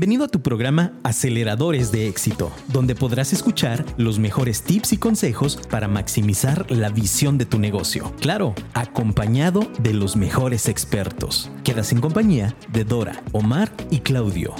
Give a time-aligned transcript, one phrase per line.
[0.00, 5.58] Bienvenido a tu programa Aceleradores de Éxito, donde podrás escuchar los mejores tips y consejos
[5.68, 8.10] para maximizar la visión de tu negocio.
[8.18, 11.50] Claro, acompañado de los mejores expertos.
[11.64, 14.54] Quedas en compañía de Dora, Omar y Claudio.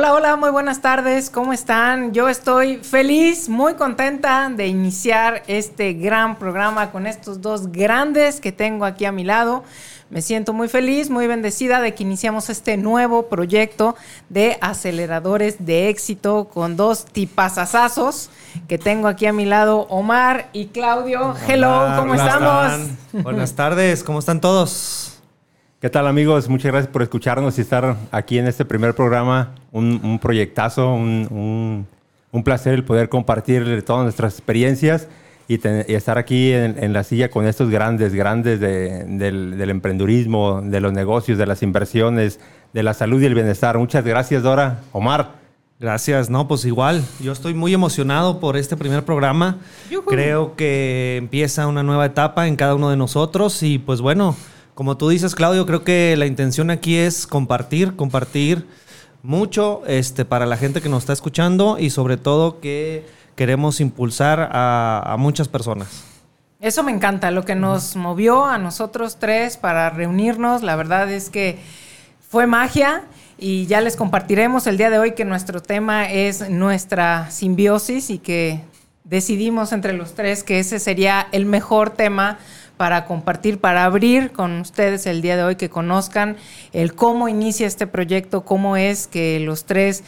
[0.00, 2.14] Hola, hola, muy buenas tardes, ¿cómo están?
[2.14, 8.50] Yo estoy feliz, muy contenta de iniciar este gran programa con estos dos grandes que
[8.50, 9.62] tengo aquí a mi lado.
[10.08, 13.94] Me siento muy feliz, muy bendecida de que iniciamos este nuevo proyecto
[14.30, 18.30] de aceleradores de éxito con dos tipazazazos
[18.68, 21.34] que tengo aquí a mi lado, Omar y Claudio.
[21.46, 22.88] Hello, ¿cómo estamos?
[23.12, 25.09] Buenas tardes, ¿cómo están todos?
[25.80, 26.46] ¿Qué tal amigos?
[26.50, 29.54] Muchas gracias por escucharnos y estar aquí en este primer programa.
[29.72, 31.86] Un, proyectazo, un,
[32.44, 35.08] placer el poder compartir todas nuestras experiencias
[35.48, 35.54] y,
[35.94, 41.38] estar aquí en, la silla con estos grandes, grandes del, del emprendurismo, de los negocios,
[41.38, 42.40] de las inversiones,
[42.74, 43.78] de la salud y el bienestar.
[43.78, 44.80] Muchas gracias Dora.
[44.92, 45.40] Omar.
[45.80, 49.56] Gracias, no, pues igual, yo estoy muy emocionado por este primer programa.
[50.06, 54.36] Creo que empieza una nueva etapa en cada uno de nosotros y pues bueno,
[54.74, 58.66] como tú dices, Claudio, creo que la intención aquí es compartir, compartir
[59.22, 63.04] mucho este, para la gente que nos está escuchando y sobre todo que
[63.34, 66.04] queremos impulsar a, muchas personas.
[66.60, 71.30] Eso me encanta, lo que nos movió a nosotros tres para reunirnos, la verdad es
[71.30, 71.58] que
[72.28, 73.04] fue magia
[73.38, 78.18] y ya les compartiremos el día de hoy que nuestro tema es nuestra simbiosis y
[78.18, 78.60] que
[79.04, 82.38] decidimos entre los tres que ese sería el mejor tema
[82.80, 86.38] para compartir, para abrir con ustedes el día de hoy, que conozcan
[86.72, 90.02] el cómo inicia este proyecto, cómo es que los tres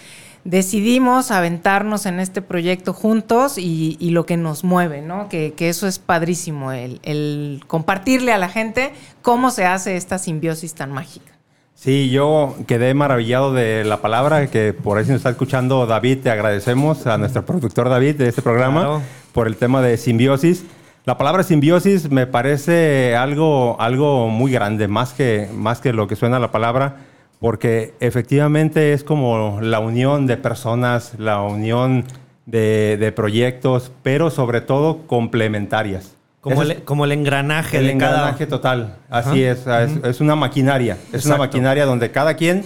[0.45, 5.29] decidimos aventarnos en este proyecto juntos y, lo que nos mueve, ¿no?
[5.29, 10.73] Que, eso es padrísimo, el, el, compartirle a la gente cómo se hace esta simbiosis
[10.73, 11.31] tan mágica.
[11.75, 16.21] Sí, yo quedé maravillado de la palabra, que por ahí si nos está escuchando David,
[16.23, 19.03] te agradecemos a nuestro productor David de este programa
[19.35, 20.65] por el tema de simbiosis.
[21.05, 26.15] La palabra simbiosis me parece algo, algo muy grande, más que, más que lo que
[26.15, 26.99] suena la palabra,
[27.41, 32.05] porque efectivamente es como la unión de personas, la unión
[32.47, 36.15] de, proyectos, pero sobre todo complementarias.
[36.41, 41.37] Como, el, como el engranaje el engranaje total, así es, es, una maquinaria, es una
[41.37, 42.65] maquinaria donde cada quien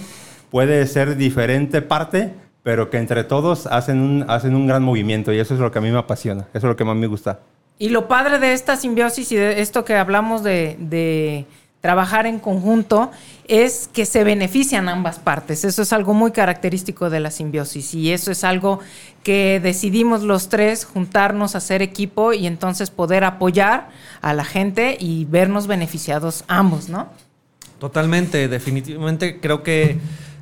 [0.51, 5.39] puede ser diferente parte, pero que entre todos hacen un, hacen un gran movimiento y
[5.39, 7.39] eso es lo que a mí me apasiona, eso es lo que más me gusta.
[7.79, 11.45] Y lo padre de esta simbiosis y de esto que hablamos de,
[11.79, 13.11] trabajar en conjunto
[13.47, 15.63] es que se benefician ambas partes.
[15.63, 18.79] Eso es algo muy característico de la simbiosis y eso es algo
[19.23, 23.89] que decidimos los tres juntarnos, hacer equipo y entonces poder apoyar
[24.21, 27.09] a la gente y vernos beneficiados ambos, ¿no?
[27.79, 29.97] Totalmente, definitivamente creo que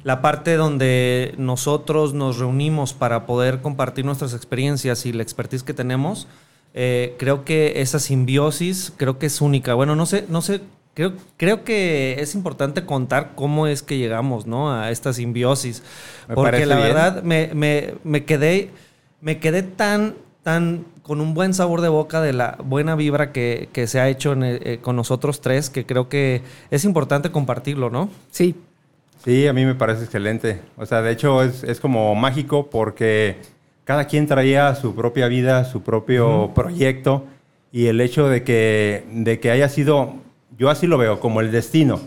[0.06, 5.74] la parte donde nosotros nos reunimos para poder compartir nuestras experiencias y la expertise que
[5.74, 6.28] tenemos,
[6.78, 9.74] eh, creo que esa simbiosis creo que es única.
[9.76, 10.60] Bueno, no sé, no sé,
[10.94, 14.74] creo, creo que es importante contar cómo es que llegamos, ¿no?
[14.74, 15.82] A esta simbiosis.
[16.34, 18.72] porque la verdad me, me, quedé,
[19.22, 23.70] me quedé tan, tan con un buen sabor de boca de la buena vibra que,
[23.88, 28.10] se ha hecho eh, con nosotros tres, que creo que es importante compartirlo, ¿no?
[28.32, 28.54] Sí.
[29.24, 30.60] Sí, a mí me parece excelente.
[30.76, 33.38] O sea, de hecho es, es como mágico porque
[33.86, 37.24] cada quien traía su propia vida, su propio proyecto
[37.72, 40.16] y el hecho de que, de que haya sido,
[40.58, 42.00] yo así lo veo, como el destino,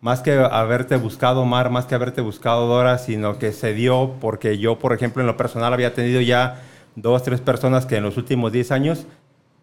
[0.00, 4.58] más que haberte buscado Mar, más que haberte buscado Dora, sino que se dio porque
[4.58, 6.62] yo, por ejemplo, en lo personal había tenido ya
[6.94, 9.06] dos, tres personas que en los últimos 10 años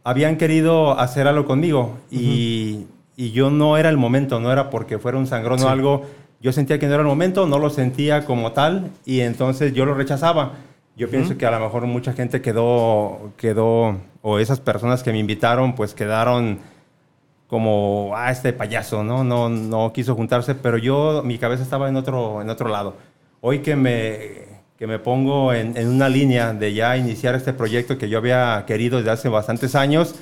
[0.03, 1.97] habían querido hacer algo conmigo.
[2.11, 6.05] Y, y, yo no era el momento, no era porque fuera un sangrón o algo,
[6.41, 9.85] yo sentía que no era el momento, no lo sentía como tal y entonces yo
[9.85, 10.53] lo rechazaba.
[10.95, 15.17] Yo pienso que a lo mejor mucha gente quedó, quedó, o esas personas que me
[15.17, 16.59] invitaron, pues quedaron
[17.47, 19.23] como, ah, este payaso, ¿no?
[19.23, 22.95] No, no quiso juntarse, pero yo, mi cabeza estaba en otro, en otro lado.
[23.41, 27.97] Hoy que me, que me pongo en, en una línea de ya iniciar este proyecto
[27.97, 30.15] que yo había querido desde hace bastantes años,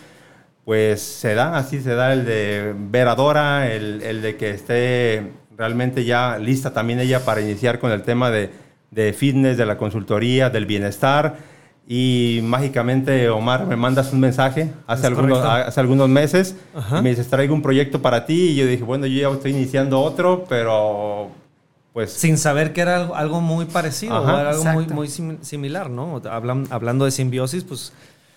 [0.64, 4.52] pues se da, así se da el de ver a Dora, el, el de que
[4.52, 8.50] esté realmente ya lista también ella para iniciar con el tema de
[8.92, 11.38] de fitness, de la consultoría, del bienestar.
[11.88, 16.56] Y mágicamente, Omar, me mandas un mensaje hace, algunos, hace algunos meses.
[17.02, 18.50] me dices, traigo un proyecto para ti.
[18.52, 21.30] Y yo dije, bueno, yo ya estoy iniciando otro, pero
[21.94, 22.12] pues...
[22.12, 25.08] Sin saber que era algo, muy parecido, algo muy, muy,
[25.42, 26.22] similar, ¿no?
[26.30, 27.92] Hablan, hablando de simbiosis, pues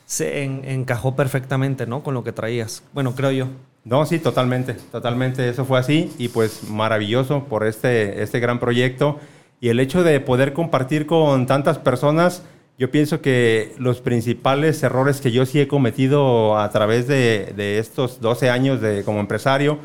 [0.06, 2.02] se encajó perfectamente, ¿no?
[2.02, 2.82] Con lo que traías.
[2.92, 3.46] Bueno, creo yo.
[3.84, 5.48] No, sí, totalmente, totalmente.
[5.48, 9.18] Eso fue así y pues maravilloso por este, este gran proyecto.
[9.60, 12.42] Y el hecho de poder compartir con tantas personas,
[12.78, 18.20] yo pienso que los principales errores que yo sí he cometido a través de, estos
[18.20, 19.78] 12 años de, como empresario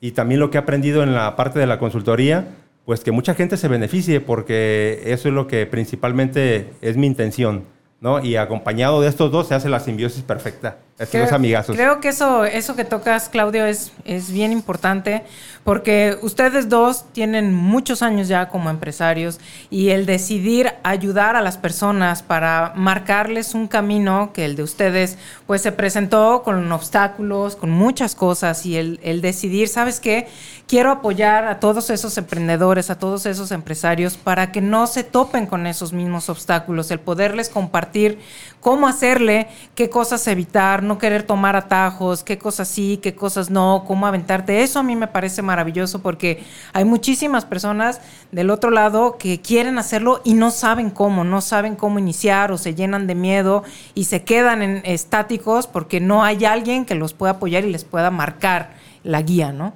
[0.00, 2.48] y también lo que he aprendido en la parte de la consultoría,
[2.84, 7.64] pues que mucha gente se beneficie porque eso es lo que principalmente es mi intención
[8.02, 8.22] ¿no?
[8.22, 10.78] Y acompañado de estos dos se hace la simbiosis perfecta.
[10.96, 11.76] Creo, amigazos.
[11.76, 15.24] Creo que eso, eso que tocas, Claudio, es, es bien importante
[15.64, 19.38] porque ustedes dos tienen muchos años ya como empresarios
[19.70, 25.18] y el decidir ayudar a las personas para marcarles un camino que el de ustedes
[25.46, 30.26] pues se presentó con obstáculos, con muchas cosas y el, el decidir, ¿sabes qué?
[30.66, 35.46] Quiero apoyar a todos esos emprendedores, a todos esos empresarios para que no se topen
[35.46, 38.18] con esos mismos obstáculos, el poderles compartir
[38.62, 43.82] cómo hacerle, qué cosas evitar, no querer tomar atajos, qué cosas sí, qué cosas no,
[43.88, 44.62] cómo aventarte.
[44.62, 48.00] Eso a mí me parece maravilloso porque hay muchísimas personas
[48.30, 52.56] del otro lado que quieren hacerlo y no saben cómo, no saben cómo iniciar o
[52.56, 53.64] se llenan de miedo
[53.94, 57.82] y se quedan en estáticos porque no hay alguien que los pueda apoyar y les
[57.82, 59.72] pueda marcar la guía, ¿no?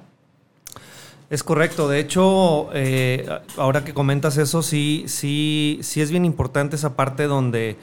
[1.28, 1.88] Es correcto.
[1.88, 7.24] De hecho, eh, ahora que comentas eso, sí, sí, sí es bien importante esa parte
[7.24, 7.76] donde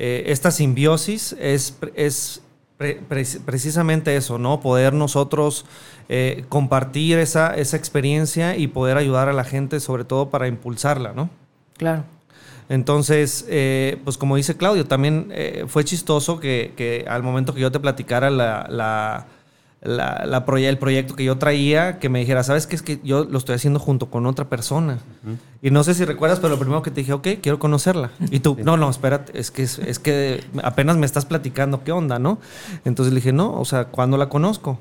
[0.00, 2.40] eh, esta simbiosis es, es
[3.44, 4.60] precisamente eso, ¿no?
[4.60, 5.66] Poder nosotros
[6.08, 11.12] eh, compartir esa, esa experiencia y poder ayudar a la gente, sobre todo para impulsarla,
[11.14, 11.28] ¿no?
[11.76, 12.04] Claro.
[12.68, 15.32] Entonces, eh, pues como dice Claudio, también
[15.66, 19.26] fue chistoso que, que, al momento que yo te platicara la la,
[19.80, 22.74] la el proyecto que yo traía, que me dijera, ¿sabes qué?
[22.74, 24.98] Es que yo lo estoy haciendo junto con otra persona.
[25.62, 28.10] Y no sé si recuerdas, pero lo primero que te dije, ok, quiero conocerla.
[28.30, 32.18] Y tú, no, no, espérate, es que, es, que apenas me estás platicando qué onda,
[32.18, 32.38] ¿no?
[32.84, 34.78] Entonces le dije, no, o sea, ¿cuándo la conozco?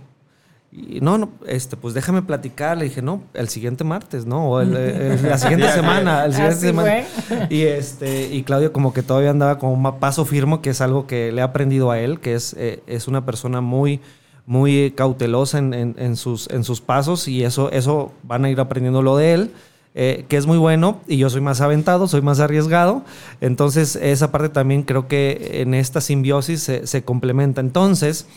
[0.71, 2.77] Y no, no, este, pues déjame platicar.
[2.77, 4.49] Le dije, no, el siguiente martes, ¿no?
[4.49, 7.03] O la siguiente semana, el siguiente semana.
[7.49, 11.07] Y este, y Claudio como que todavía andaba como un paso firme, que es algo
[11.07, 14.01] que le he aprendido a él, que es, eh, es una persona muy,
[14.47, 19.17] muy cautelosa en, sus, en sus pasos y eso, eso van a ir aprendiendo lo
[19.17, 19.51] de él.
[19.99, 23.03] Eh, que es muy bueno y yo soy más aventado, soy más arriesgado.
[23.41, 27.61] Entonces, esa parte también creo que en esta simbiosis se, complementa.
[27.61, 28.27] Entonces,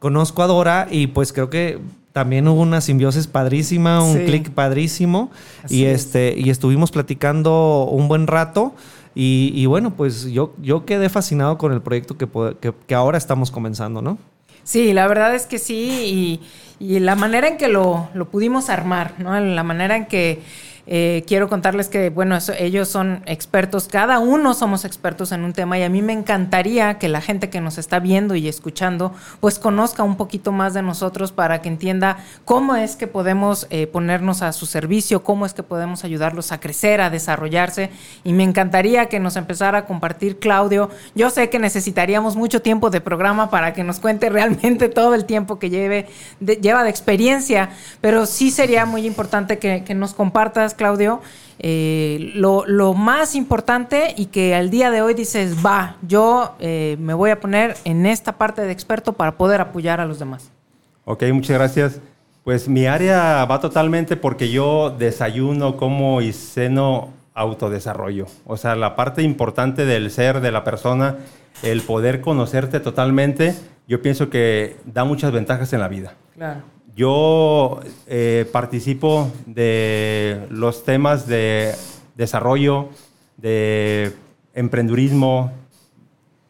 [0.00, 1.78] conozco a Dora y pues creo que
[2.12, 5.30] también hubo una simbiosis padrísima, un clic padrísimo
[5.68, 8.74] y, este, y estuvimos platicando un buen rato.
[9.14, 12.28] Y, bueno, pues yo, yo quedé fascinado con el proyecto que,
[12.60, 14.18] que, que ahora estamos comenzando, ¿no?
[14.64, 16.40] Sí, la verdad es que sí,
[16.80, 19.38] y, la manera en que lo, lo, pudimos armar, ¿no?
[19.38, 20.42] La manera en que
[20.86, 25.78] eh, quiero contarles que, bueno, ellos son expertos, cada uno somos expertos en un tema
[25.78, 29.58] y a mí me encantaría que la gente que nos está viendo y escuchando, pues
[29.58, 34.42] conozca un poquito más de nosotros para que entienda cómo es que podemos eh, ponernos
[34.42, 37.90] a su servicio, cómo es que podemos ayudarlos a crecer, a desarrollarse.
[38.22, 40.90] Y me encantaría que nos empezara a compartir Claudio.
[41.14, 45.24] Yo sé que necesitaríamos mucho tiempo de programa para que nos cuente realmente todo el
[45.24, 46.08] tiempo que lleve,
[46.40, 51.20] lleva de experiencia, pero sí sería muy importante que nos compartas Claudio,
[51.58, 57.14] eh, lo, más importante y que al día de hoy dices, va, yo eh, me
[57.14, 60.50] voy a poner en esta parte de experto para poder apoyar a los demás.
[61.04, 62.00] Ok, muchas gracias.
[62.44, 68.26] Pues mi área va totalmente porque yo desayuno, como y ceno autodesarrollo.
[68.46, 71.16] O sea, la parte importante del ser de la persona,
[71.62, 73.54] el poder conocerte totalmente,
[73.88, 76.14] yo pienso que da muchas ventajas en la vida.
[76.34, 76.73] Claro.
[76.94, 81.74] Yo eh, participo de los temas de
[82.14, 82.88] desarrollo,
[83.36, 84.12] de
[84.54, 85.52] emprendurismo,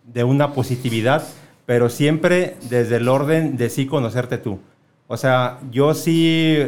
[0.05, 1.27] de una positividad,
[1.65, 4.61] pero siempre desde el orden de sí conocerte tú.
[5.07, 6.59] O sea, yo sí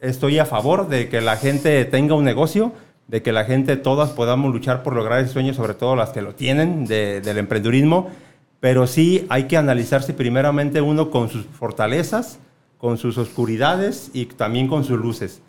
[0.00, 2.72] estoy a favor de que la gente tenga un negocio,
[3.08, 6.22] de que la gente todas podamos luchar por lograr ese sueño, sobre todo las que
[6.22, 8.10] lo tienen del emprendurismo,
[8.58, 12.38] pero sí hay que analizarse primeramente uno con sus fortalezas,
[12.82, 15.40] con sus oscuridades y también con sus luces.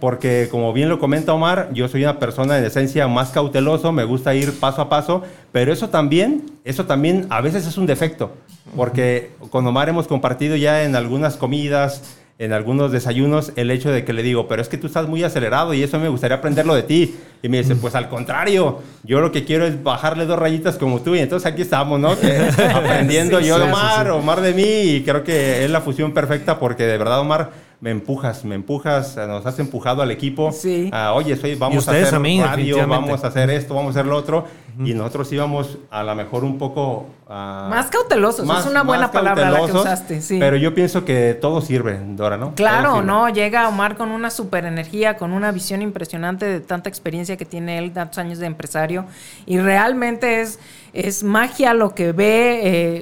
[0.00, 4.04] Porque como bien lo comenta Omar, yo soy una persona en esencia más cauteloso, me
[4.04, 8.32] gusta ir paso a paso, pero eso también, eso también a veces es un defecto,
[8.74, 14.04] porque con Omar hemos compartido ya en algunas comidas, en algunos desayunos el hecho de
[14.04, 16.74] que le digo, pero es que tú estás muy acelerado y eso me gustaría aprenderlo
[16.74, 17.16] de ti.
[17.42, 21.00] Y me dice, pues al contrario, yo lo que quiero es bajarle dos rayitas como
[21.00, 21.16] tú.
[21.16, 22.10] Y entonces aquí estamos, ¿no?
[22.74, 24.62] aprendiendo yo de Omar, Omar de mí.
[24.62, 29.16] Y creo que es la fusión perfecta porque de verdad Omar me empujas, me empujas,
[29.16, 30.52] nos has empujado al equipo.
[30.52, 30.90] Sí.
[30.92, 34.00] a, Oye, soy, vamos a hacer a mí, radio, vamos a hacer esto, vamos a
[34.00, 34.46] hacer lo otro.
[34.80, 37.06] Y nosotros íbamos a lo mejor un poco...
[37.28, 40.38] ah, Más cautelosos, es una buena palabra la que usaste, sí.
[40.38, 42.54] Pero yo pienso que todo sirve, Dora, ¿no?
[42.54, 43.06] Claro, sirve.
[43.06, 47.44] no, llega Omar con una super energía, con una visión impresionante de tanta experiencia que
[47.44, 49.04] tiene él, tantos años de empresario,
[49.46, 50.60] y realmente es,
[50.92, 52.60] es magia lo que ve,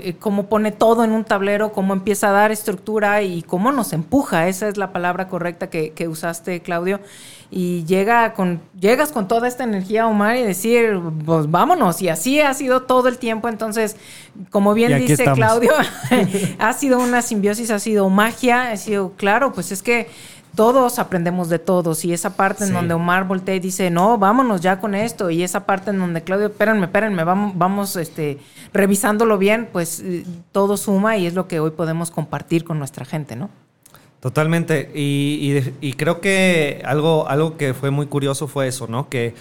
[0.09, 3.93] eh, cómo pone todo en un tablero, cómo empieza a dar estructura y cómo nos
[3.93, 7.01] empuja, esa es la palabra correcta que, que usaste, Claudio.
[7.51, 12.03] Y llega con, llegas con toda esta energía, Omar, y decir, pues vámonos.
[12.03, 13.49] Y así ha sido todo el tiempo.
[13.49, 13.97] Entonces,
[14.51, 15.39] como bien dice estamos.
[15.39, 15.73] Claudio,
[16.59, 20.09] ha sido una simbiosis, ha sido magia, ha sido, claro, pues es que
[20.57, 24.63] todos aprendemos de todos y esa parte en donde Omar voltea y dice, no, vámonos
[24.63, 28.39] ya con esto y esa parte en donde Claudio, espérenme, espérenme, vamos, vamos este,
[28.73, 33.05] revisándolo bien, pues eh, todo suma y es lo que hoy podemos compartir con nuestra
[33.05, 33.51] gente, ¿no?
[34.21, 34.91] Totalmente.
[34.95, 39.09] Y, y de- y creo que algo, algo que fue muy curioso fue eso, ¿no?
[39.09, 39.35] Que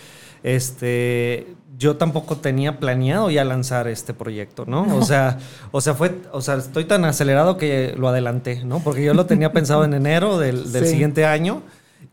[0.44, 4.96] este yo tampoco tenía planeado ya lanzar este proyecto, ¿no?
[4.96, 5.40] O sea,
[5.72, 8.80] o sea, fue, o sea, estoy tan acelerado que lo adelanté, ¿no?
[8.80, 10.92] Porque yo lo tenía pensado en enero del, del Sí.
[10.92, 11.64] siguiente año.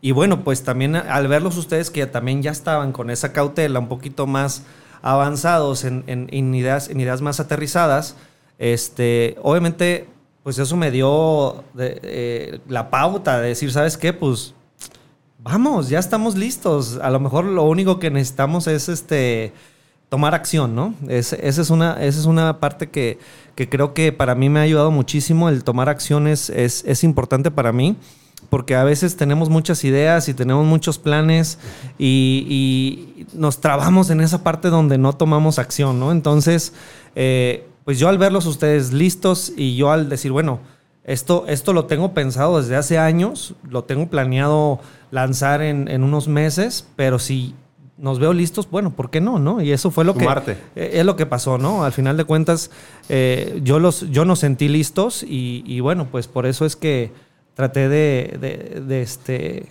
[0.01, 3.87] Y bueno, pues también al verlos ustedes que también ya estaban con esa cautela un
[3.87, 4.63] poquito más
[5.01, 8.17] avanzados en, en- en ideas, en ideas más aterrizadas,
[8.59, 10.07] este, obviamente,
[10.43, 14.11] pues eso me dio de- eh, la pauta de decir, ¿sabes qué?
[14.13, 14.53] Pues
[15.39, 16.99] vamos, ya estamos listos.
[17.01, 19.53] A lo mejor lo único que necesitamos es este
[20.09, 20.93] tomar acción, ¿no?
[21.07, 23.17] Es- esa, es una, esa es una parte que,
[23.55, 25.49] que creo que para mí me ha ayudado muchísimo.
[25.49, 27.95] El tomar acciones es, es importante para mí.
[28.49, 31.57] Porque a veces tenemos muchas ideas y tenemos muchos planes
[31.97, 36.11] y, nos trabamos en esa parte donde no tomamos acción, ¿no?
[36.11, 36.73] Entonces,
[37.15, 40.59] eh, pues yo al verlos ustedes listos y yo al decir, bueno,
[41.03, 44.79] esto, esto lo tengo pensado desde hace años, lo tengo planeado
[45.11, 47.55] lanzar en, en unos meses, pero si
[47.97, 49.37] nos veo listos, bueno, ¿por qué no?
[49.37, 49.61] no?
[49.61, 50.57] Y eso fue lo Sumarte.
[50.75, 51.83] que eh, es lo que pasó, ¿no?
[51.83, 52.71] Al final de cuentas,
[53.09, 57.11] eh, yo los, yo nos sentí listos y, y bueno, pues por eso es que
[57.53, 59.67] traté de, de- de, este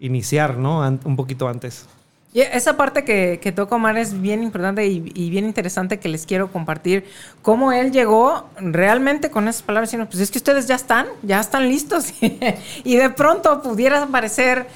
[0.00, 0.80] iniciar, ¿no?
[1.04, 1.86] Un poquito antes.
[2.32, 6.26] Y esa parte que, toca Omar es bien importante y, y bien interesante que les
[6.26, 7.04] quiero compartir.
[7.42, 11.40] Cómo él llegó realmente con esas palabras diciendo, pues es que ustedes ya están, ya
[11.40, 12.12] están listos.
[12.84, 14.68] y de pronto pudiera parecer,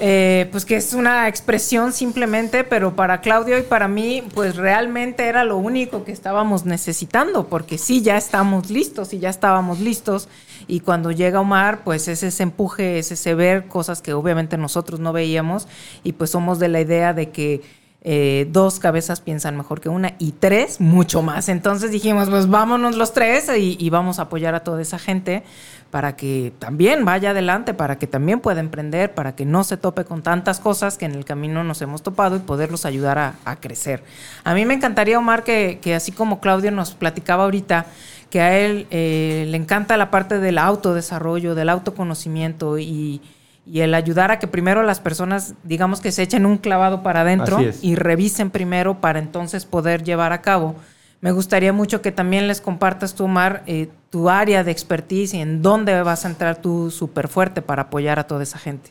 [0.00, 5.26] eh, pues que es una expresión simplemente, pero para Claudio y para mí, pues realmente
[5.26, 10.28] era lo único que estábamos necesitando, porque sí, ya estamos listos y ya estábamos listos.
[10.66, 15.00] Y cuando llega Omar, pues es ese empuje, es ese ver cosas que obviamente nosotros
[15.00, 15.68] no veíamos
[16.02, 17.62] y pues somos de la idea de que
[18.06, 21.48] eh, dos cabezas piensan mejor que una y tres mucho más.
[21.48, 25.42] Entonces dijimos, pues vámonos los tres y, vamos a apoyar a toda esa gente
[25.90, 30.04] para que también vaya adelante, para que también pueda emprender, para que no se tope
[30.04, 33.56] con tantas cosas que en el camino nos hemos topado y poderlos ayudar a, a
[33.56, 34.02] crecer.
[34.42, 37.86] A mí me encantaría, Omar, que, que así como Claudio nos platicaba ahorita,
[38.34, 43.20] que a él eh, le encanta la parte del autodesarrollo, del autoconocimiento y,
[43.66, 47.22] y el ayudar a que primero las personas, digamos que se echen un clavado para
[47.22, 50.74] adentro y revisen primero para entonces poder llevar a cabo.
[51.20, 55.40] Me gustaría mucho que también les compartas tú, Omar, eh, tu área de expertise y
[55.40, 58.90] en dónde vas a entrar tú súper fuerte para apoyar a toda esa gente.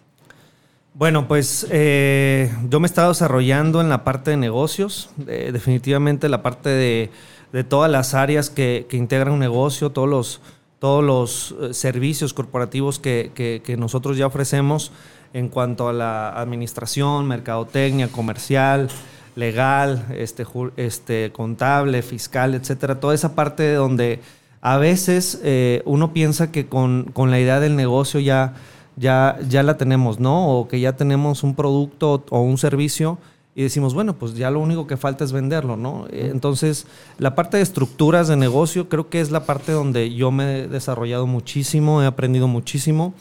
[0.96, 6.30] Bueno, pues eh, yo me he estado desarrollando en la parte de negocios, eh, definitivamente
[6.30, 7.12] la parte de,
[7.52, 10.42] de todas las áreas que, que integran un negocio, todos los,
[10.84, 14.92] todos los eh, servicios corporativos que, que- que nosotros ya ofrecemos
[15.34, 18.90] en cuanto a la administración, mercadotecnia, comercial,
[19.38, 24.20] legal, este, este, contable, fiscal, etcétera, toda esa parte donde
[24.60, 28.54] a veces eh, uno piensa que con, con la idea del negocio ya,
[28.98, 30.50] ya, ya la tenemos, ¿no?
[30.50, 33.18] O que ya tenemos un producto o un servicio
[33.56, 36.08] y decimos, bueno, pues ya lo único que falta es venderlo, ¿no?
[36.12, 36.88] Entonces,
[37.20, 40.68] la parte de estructuras de negocio creo que es la parte donde yo me he
[40.68, 43.14] desarrollado muchísimo, he aprendido muchísimo.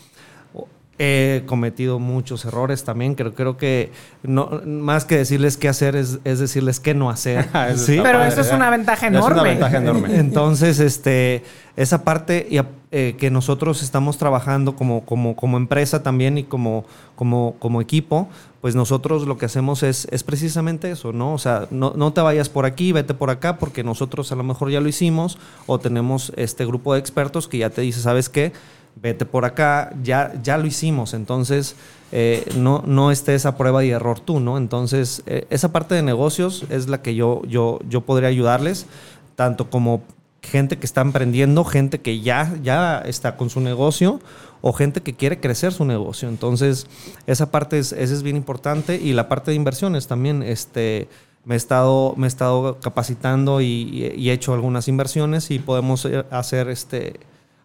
[1.05, 3.17] He cometido muchos errores también.
[3.17, 3.91] Creo, creo que
[4.23, 7.49] no, más que decirles qué hacer es, es decirles qué no hacer.
[7.71, 7.99] Eso ¿sí?
[8.01, 9.49] Pero padre, eso es una ventaja Es una enorme.
[9.49, 10.17] ventaja enorme.
[10.21, 11.43] Entonces, este,
[11.77, 12.61] esa parte y,
[12.93, 16.85] eh, que nosotros estamos trabajando como, como, como empresa también y como,
[17.17, 18.29] como, como equipo,
[18.61, 21.35] pues nosotros lo que hacemos es, es precisamente eso, ¿no?
[21.35, 24.45] O sea, no, no te vayas por aquí, vete por acá, porque nosotros a lo
[24.45, 28.29] mejor ya lo hicimos o tenemos este grupo de expertos que ya te dice, ¿sabes
[28.29, 28.53] qué?
[28.95, 31.77] Vete por acá, ya, ya lo hicimos, entonces
[32.13, 34.59] eh, no, no estés a prueba y error tú, ¿no?
[34.59, 38.87] Entonces, eh, esa parte de negocios es la que yo, yo, yo podría ayudarles,
[39.35, 40.03] tanto como
[40.43, 44.21] gente que está emprendiendo, gente que ya, ya está con su negocio
[44.61, 46.29] o gente que quiere crecer su negocio.
[46.29, 46.87] Entonces,
[47.27, 50.43] esa parte es, esa es bien importante y la parte de inversiones también.
[50.43, 51.09] Este,
[51.45, 56.69] me he estado, me estado capacitando y, he hecho algunas inversiones y podemos eh, hacer
[56.69, 57.19] este,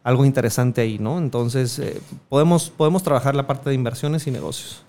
[0.08, 1.18] algo interesante ahí, ¿no?
[1.18, 2.00] Entonces, eh,
[2.30, 4.82] podemos, podemos trabajar la parte de inversiones y negocios.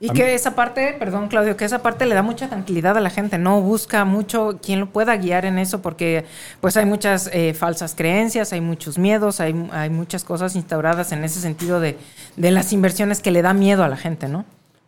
[0.00, 3.10] Y que esa parte, perdón Claudio, que esa parte le da mucha tranquilidad a la
[3.10, 6.24] gente, no busca mucho quien lo pueda guiar en eso porque
[6.60, 11.24] pues hay muchas eh, falsas creencias, hay muchos miedos, hay, hay, muchas cosas instauradas en
[11.24, 11.98] ese sentido de,
[12.36, 14.44] de, las inversiones que le da miedo a la gente, ¿no?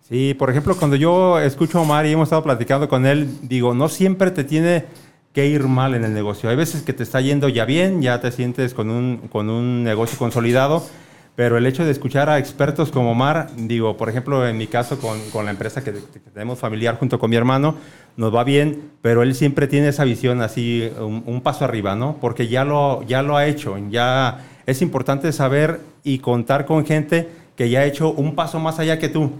[0.08, 3.74] Sí, por ejemplo, cuando yo escucho a Omar y hemos estado platicando con él, digo,
[3.74, 4.84] no siempre te tiene
[5.32, 6.50] que ir mal en el negocio.
[6.50, 9.84] Hay veces que te está yendo ya bien, ya te sientes con un, con un
[9.84, 10.84] negocio consolidado
[11.40, 14.98] pero el hecho de escuchar a expertos como Omar, digo, por ejemplo, en mi caso
[14.98, 15.92] con, con la empresa que,
[16.34, 17.76] tenemos familiar junto con mi hermano,
[18.18, 22.18] nos va bien, pero él siempre tiene esa visión así, un, paso arriba, ¿no?
[22.20, 27.30] Porque ya lo, ya lo ha hecho, ya es importante saber y contar con gente
[27.56, 29.32] que ya ha hecho un paso más allá que tú.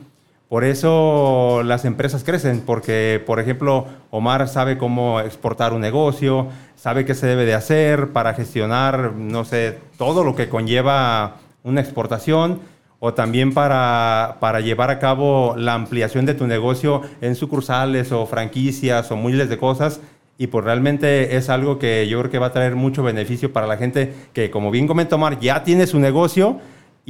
[0.50, 7.04] Por eso las empresas crecen, porque, por ejemplo, Omar sabe cómo exportar un negocio, sabe
[7.04, 12.58] qué se debe de hacer para gestionar, no sé, todo lo que conlleva una exportación
[12.98, 18.26] o también para, para, llevar a cabo la ampliación de tu negocio en sucursales o
[18.26, 20.00] franquicias o miles de cosas.
[20.36, 23.68] Y pues realmente es algo que yo creo que va a traer mucho beneficio para
[23.68, 26.58] la gente que, como bien comentó Mar, ya tiene su negocio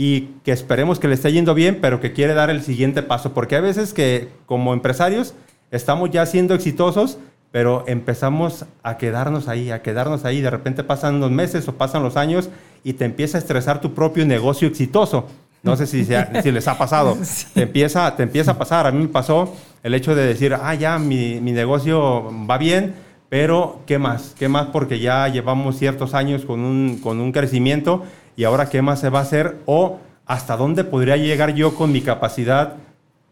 [0.02, 3.34] y que esperemos que le esté yendo bien, pero que quiere dar el siguiente paso.
[3.34, 5.34] Porque a veces que como empresarios
[5.70, 7.18] estamos ya siendo exitosos,
[7.50, 10.40] pero empezamos a quedarnos ahí, a quedarnos ahí.
[10.40, 12.48] De repente pasan los meses o pasan los años
[12.82, 15.26] y te empieza a estresar tu propio negocio exitoso.
[15.62, 16.06] No sé si,
[16.42, 17.18] si les ha pasado.
[17.52, 18.86] Te, empieza, te empieza a pasar.
[18.86, 22.94] A mí me pasó el hecho de decir, ah, ya, mi, mi, negocio va bien,
[23.28, 24.34] pero ¿qué más?
[24.38, 24.68] ¿Qué más?
[24.68, 28.02] Porque ya llevamos ciertos años con un, con un crecimiento
[28.36, 29.56] y ahora ¿qué más se va a hacer?
[29.66, 32.74] O hasta dónde podría llegar yo con mi capacidad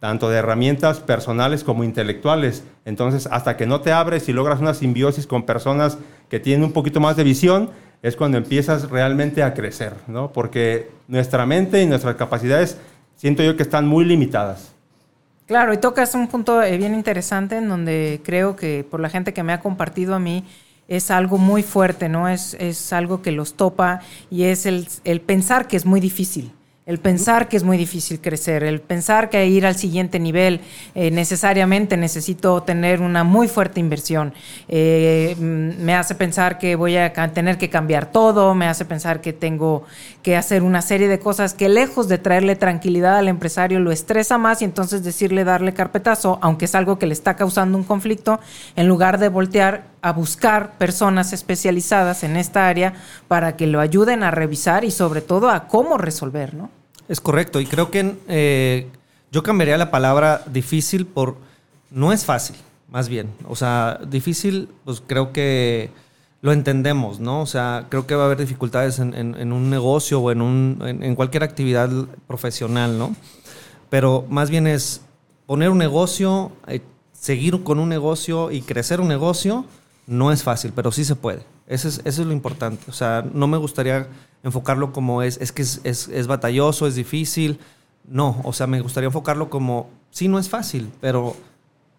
[0.00, 2.64] tanto de herramientas personales como intelectuales.
[2.84, 6.72] Entonces, hasta que no te abres y logras una simbiosis con personas que tienen un
[6.72, 7.70] poquito más de visión,
[8.02, 10.32] es cuando empiezas realmente a crecer, ¿no?
[10.32, 12.78] Porque nuestra mente y nuestras capacidades
[13.16, 14.72] siento yo que están muy limitadas.
[15.46, 19.32] Claro, y tocas un punto eh, bien interesante en donde creo que por la gente
[19.32, 20.44] que me ha compartido a mí
[20.88, 22.28] es algo muy fuerte, ¿no?
[22.28, 26.52] Es, es algo que los topa y es el, el pensar que es muy difícil
[26.88, 30.62] el pensar que es muy difícil crecer, el pensar que ir al siguiente nivel
[30.94, 34.32] eh, necesariamente necesito tener una muy fuerte inversión.
[34.68, 39.20] Eh, mm, me hace pensar que voy a tener que cambiar todo, me hace pensar
[39.20, 39.84] que tengo
[40.28, 44.36] que hacer una serie de cosas que lejos de traerle tranquilidad al empresario lo estresa
[44.36, 48.38] más y entonces decirle darle carpetazo, aunque es algo que le está causando un conflicto,
[48.76, 52.92] en lugar de voltear a buscar personas especializadas en esta área
[53.26, 56.68] para que lo ayuden a revisar y sobre todo a cómo resolver, ¿no?
[57.08, 58.86] Es correcto, y creo que eh,
[59.32, 61.36] yo cambiaría la palabra difícil por
[61.90, 62.56] no es fácil,
[62.90, 63.30] más bien.
[63.48, 65.88] O sea, difícil, pues creo que
[66.40, 67.40] lo entendemos, ¿no?
[67.42, 71.14] O sea, creo que va a haber dificultades en, un negocio o en, un, en,
[71.16, 71.90] cualquier actividad
[72.26, 73.14] profesional, ¿no?
[73.90, 75.00] Pero más bien es
[75.46, 76.80] poner un negocio, eh,
[77.12, 79.64] seguir con un negocio y crecer un negocio,
[80.06, 81.42] no es fácil, pero sí se puede.
[81.66, 82.84] Eso es, eso es lo importante.
[82.88, 84.06] O sea, no me gustaría
[84.42, 87.58] enfocarlo como es, es que es, es, batalloso, es difícil.
[88.06, 91.36] No, o sea, me gustaría enfocarlo como, sí, no es fácil, pero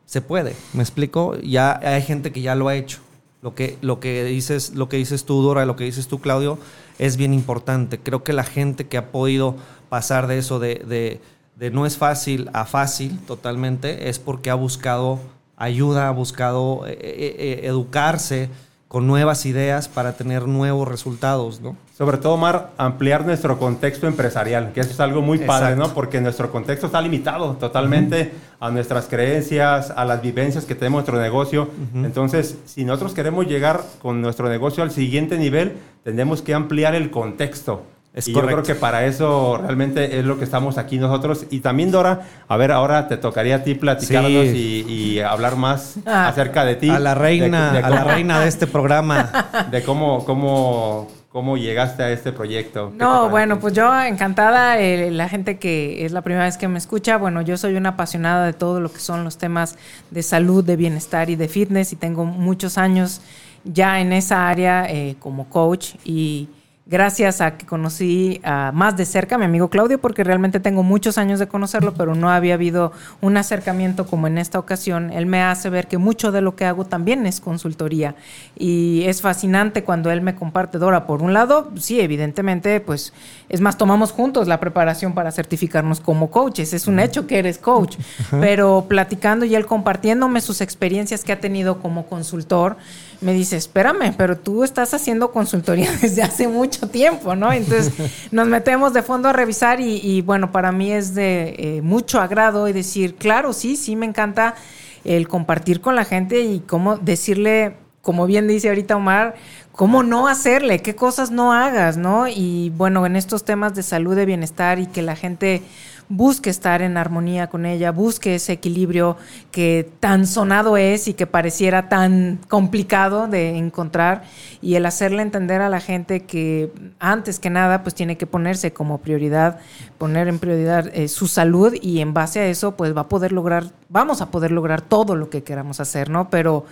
[0.06, 0.56] se puede.
[0.74, 1.38] ¿Me explico?
[1.40, 3.00] Ya hay gente que ya lo ha hecho.
[3.42, 6.60] Lo que, lo que, dices, lo que dices tú, Dora, lo que dices tú, Claudio,
[6.98, 7.98] es bien importante.
[7.98, 9.56] Creo que la gente que ha podido
[9.88, 11.20] pasar de eso de,
[11.56, 15.20] de, no es fácil a fácil totalmente es porque ha buscado
[15.56, 18.50] ayuda, ha buscado eh, eh, eh, educarse,
[18.90, 21.78] con nuevas ideas para tener nuevos resultados, ¿no?
[21.96, 25.94] Sobre todo, Mar, ampliar nuestro contexto empresarial, que eso es algo muy padre, ¿no?
[25.94, 31.06] Porque nuestro contexto está limitado totalmente a nuestras creencias, a las vivencias que tenemos en
[31.06, 31.70] nuestro negocio.
[31.94, 37.12] Entonces, si nosotros queremos llegar con nuestro negocio al siguiente nivel, tenemos que ampliar el
[37.12, 37.84] contexto
[38.16, 41.46] y yo creo que para eso realmente es lo que estamos aquí nosotros.
[41.52, 46.28] Y también, Dora, a ver, ahora te tocaría a ti platicarnos y, hablar más ah.
[46.28, 46.90] acerca de ti.
[46.90, 49.32] A la reina, de, a la reina de este programa.
[49.72, 52.92] De cómo, cómo, cómo llegaste a este proyecto.
[52.96, 56.78] No, bueno, pues yo encantada, eh, la gente que es la primera vez que me
[56.78, 59.76] escucha, bueno, yo soy una apasionada de todo lo que son los temas
[60.10, 63.22] de salud, de bienestar y de fitness y tengo muchos años
[63.64, 66.50] ya en esa área eh, como coach y
[66.90, 70.82] gracias a que conocí a más de cerca a mi amigo Claudio, porque realmente tengo
[70.82, 75.12] muchos años de conocerlo, pero no había habido un acercamiento como en esta ocasión.
[75.12, 78.16] Él me hace ver que mucho de lo que hago también es consultoría.
[78.58, 83.14] Y es fascinante cuando él me comparte, Dora, por un lado, sí, evidentemente, pues
[83.50, 86.74] es más, tomamos juntos la preparación para certificarnos como coaches.
[86.74, 87.98] Es un hecho que eres coach,
[88.32, 92.78] pero platicando y él compartiéndome sus experiencias que ha tenido como consultor,
[93.22, 97.52] me dice, espérame, pero tú estás haciendo consultoría desde hace mucho tiempo, ¿no?
[97.52, 97.94] Entonces
[98.32, 102.68] nos metemos de fondo a revisar y, bueno, para mí es de eh, mucho agrado
[102.68, 104.56] y decir, claro, sí, sí, me encanta
[105.04, 109.36] el compartir con la gente y cómo decirle, como bien dice ahorita Omar,
[109.72, 112.28] cómo no hacerle, qué cosas no hagas, ¿no?
[112.28, 115.62] Y bueno, en estos temas de salud, de bienestar y que la gente
[116.10, 119.16] busque estar en armonía con ella, busque ese equilibrio
[119.52, 124.24] que tan sonado es y que pareciera tan complicado de encontrar
[124.60, 128.74] y el hacerle entender a la gente que antes que nada pues tiene que ponerse
[128.74, 129.60] como prioridad,
[130.00, 133.32] poner en prioridad eh, su salud y en base a eso pues va a poder
[133.32, 136.32] lograr, vamos a poder lograr todo lo que queramos hacer, ¿no?
[136.32, 136.66] Pero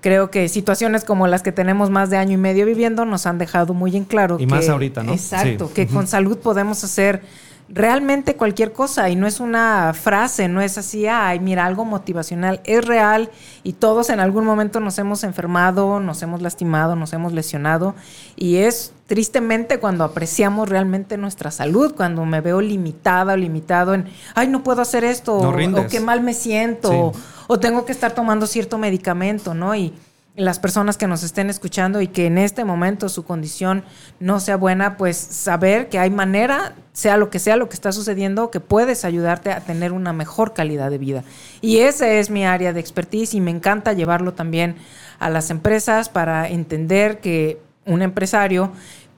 [0.00, 3.36] creo que situaciones como las que tenemos más de año y medio viviendo nos han
[3.36, 4.38] dejado muy en claro.
[4.40, 5.12] Y más ahorita, ¿no?
[5.12, 7.22] Exacto, que con salud podemos hacer
[7.68, 12.60] realmente cualquier cosa y no es una frase, no es así, ay, mira, algo motivacional,
[12.64, 13.30] es real
[13.62, 17.94] y todos en algún momento nos hemos enfermado, nos hemos lastimado, nos hemos lesionado
[18.36, 24.06] y es tristemente cuando apreciamos realmente nuestra salud, cuando me veo limitada o limitado en,
[24.34, 27.12] ay, no puedo hacer esto, o, qué mal me siento, o,
[27.48, 29.74] o tengo que estar tomando cierto medicamento, ¿no?
[29.74, 29.92] Y
[30.38, 33.82] las personas que nos estén escuchando y que en este momento su condición
[34.20, 37.90] no sea buena, pues saber que hay manera, sea lo que sea lo que está
[37.90, 41.24] sucediendo, que puedes ayudarte a tener una mejor calidad de vida.
[41.60, 44.76] Y esa es mi área de expertise y me encanta llevarlo también
[45.18, 48.70] a las empresas para entender que un empresario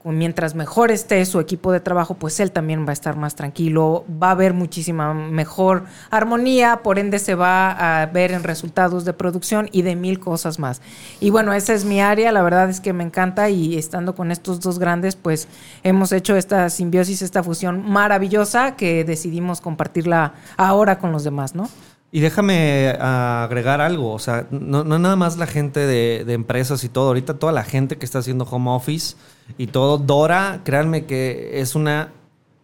[0.03, 4.05] mientras mejor esté su equipo de trabajo, pues él también va a estar más tranquilo,
[4.21, 9.13] va a haber muchísima mejor armonía, por ende se va a ver en resultados de
[9.13, 10.81] producción y de mil cosas más.
[11.19, 14.31] Y bueno, esa es mi área, la verdad es que me encanta y estando con
[14.31, 15.47] estos dos grandes, pues
[15.83, 21.69] hemos hecho esta simbiosis, esta fusión maravillosa que decidimos compartirla ahora con los demás, ¿no?
[22.13, 26.89] Y déjame agregar algo, o sea, no, nada más la gente de, de, empresas y
[26.89, 29.15] todo, ahorita toda la gente que está haciendo home office
[29.57, 32.11] y todo, Dora, créanme que es una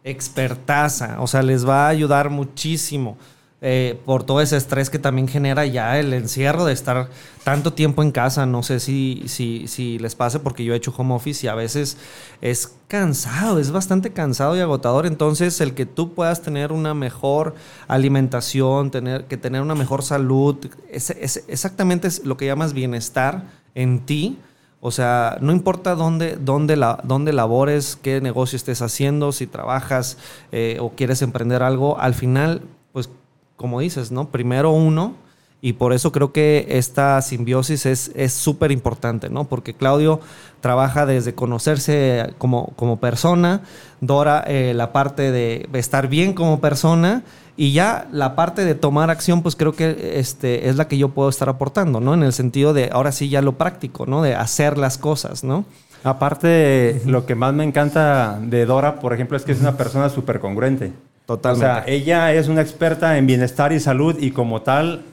[0.03, 3.17] expertaza, o sea, les va a ayudar muchísimo.
[3.59, 7.09] Eh, por todo ese estrés que también genera ya el encierro de estar
[7.43, 8.45] tanto tiempo en casa.
[8.45, 11.55] No sé si, si, si les pase porque yo he hecho home office y a
[11.55, 11.97] veces
[12.41, 15.07] es cansado, es bastante cansado y agotador.
[15.07, 17.55] Entonces, el que tú puedas tener una mejor
[17.87, 20.57] alimentación, tener, que tener una mejor salud,
[20.91, 21.09] es,
[21.47, 24.37] exactamente lo que llamas bienestar en ti.
[24.79, 30.17] O sea, no importa dónde, dónde, la, dónde labores, qué negocio estés haciendo, si trabajas
[30.51, 32.61] eh, o quieres emprender algo, al final,
[32.93, 33.09] pues
[33.55, 34.29] como dices, ¿no?
[34.29, 35.15] Primero uno,
[35.61, 39.45] y por eso creo que esta simbiosis es súper importante, ¿no?
[39.45, 40.19] Porque Claudio
[40.61, 43.63] trabaja desde conocerse como, como persona,
[43.99, 47.23] Dora eh, la parte de estar bien como persona,
[47.57, 51.09] y ya la parte de tomar acción, pues creo que este, es la que yo
[51.09, 52.13] puedo estar aportando, ¿no?
[52.13, 54.21] En el sentido de, ahora sí, ya lo práctico, ¿no?
[54.21, 55.65] De hacer las cosas, ¿no?
[56.03, 60.09] Aparte, lo que más me encanta de Dora, por ejemplo, es que es una persona
[60.09, 60.93] súper congruente.
[61.25, 61.65] Totalmente.
[61.65, 65.03] O sea, ella es una experta en bienestar y salud y como tal,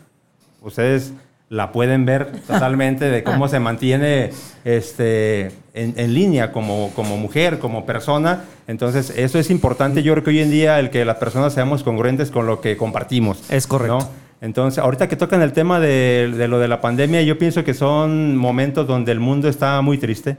[0.61, 1.15] ustedes
[1.49, 4.31] la pueden ver totalmente de cómo se mantiene
[4.65, 8.45] este, en, línea como, como mujer, como persona.
[8.67, 10.03] Entonces, eso es importante.
[10.03, 12.77] Yo creo que hoy en día el que las personas seamos congruentes con lo que
[12.77, 13.51] compartimos.
[13.51, 14.09] Es correcto.
[14.41, 17.73] Entonces, ahorita que tocan el tema de, de, lo de la pandemia, yo pienso que
[17.73, 20.37] son momentos donde el mundo está muy triste.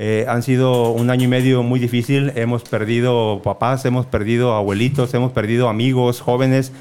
[0.00, 2.32] Eh, han sido un año y medio muy difícil.
[2.36, 6.72] Hemos perdido papás, hemos perdido abuelitos, hemos perdido amigos, jóvenes.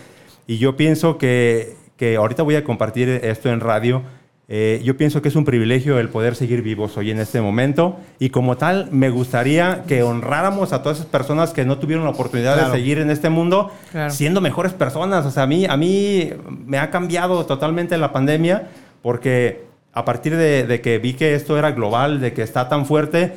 [0.46, 4.04] Y yo pienso que, que ahorita voy a compartir esto en radio.
[4.50, 7.98] Eh, yo pienso que es un privilegio el poder seguir vivos hoy en este momento
[8.18, 12.12] y como tal me gustaría que honráramos a todas esas personas que no tuvieron la
[12.12, 13.72] oportunidad de seguir en este mundo
[14.10, 15.26] siendo mejores personas.
[15.26, 16.30] O sea, a mí, a mí
[16.66, 18.70] me ha cambiado totalmente la pandemia
[19.02, 23.34] porque a partir de, que vi que esto era global, de que está tan fuerte,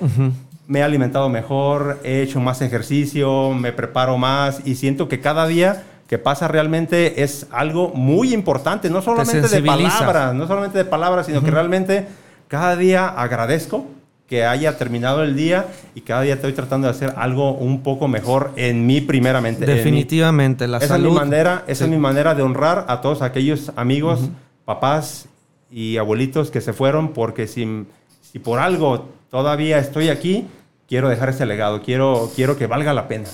[0.69, 5.49] me he alimentado mejor, he hecho más ejercicio, me preparo más y siento que cada
[5.49, 10.85] día que pasa realmente es algo muy importante, no solamente de palabras, no solamente de
[10.85, 12.05] palabras, sino que realmente
[12.49, 13.87] cada día agradezco
[14.27, 18.09] que haya terminado el día y cada día estoy tratando de hacer algo un poco
[18.09, 19.65] mejor en mí primeramente.
[19.65, 21.07] Definitivamente, la esa salud.
[21.07, 24.31] Es mi manera, esa es mi manera de honrar a todos aquellos amigos,
[24.65, 25.29] papás
[25.71, 27.87] y abuelitos que se fueron porque si,
[28.21, 30.49] si por algo todavía estoy aquí,
[30.89, 33.29] quiero dejar ese legado, quiero, quiero que valga la pena.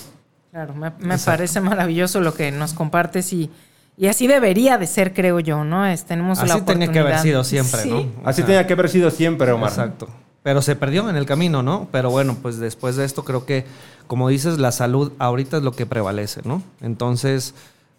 [0.51, 3.49] Claro, me, me parece maravilloso lo que nos compartes y,
[3.97, 5.85] y así debería de ser, creo yo, ¿no?
[5.85, 7.23] Es, tenemos Así la tenía que haber oportunidad.
[7.23, 7.89] sido siempre, Sí.
[7.89, 7.97] ¿no?
[8.23, 9.69] O Así sea, tenía que haber sido siempre, Omar.
[9.69, 10.07] Exacto.
[10.43, 11.89] Pero se perdió en el camino, ¿no?
[11.91, 13.65] Pero bueno, pues después de esto creo que,
[14.07, 16.63] como dices, la salud ahorita es lo que prevalece, ¿no?
[16.81, 17.53] Entonces,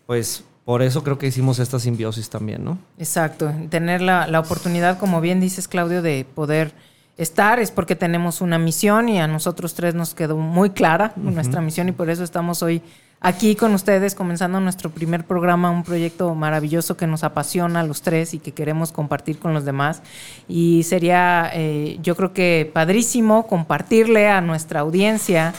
[0.07, 2.79] pues por eso creo que hicimos esta simbiosis también, ¿no?
[2.99, 6.73] Exacto, tener la, la oportunidad, como bien dices Claudio, de poder
[7.19, 11.61] estar es porque tenemos una misión y a nosotros tres nos quedó muy clara nuestra
[11.61, 12.81] misión y por eso estamos hoy
[13.21, 18.03] aquí con ustedes comenzando nuestro primer programa, un proyecto maravilloso que nos apasiona a los
[18.03, 20.01] tres y que queremos compartir con los demás.
[20.47, 25.53] Y sería, eh, yo creo que padrísimo compartirle a nuestra audiencia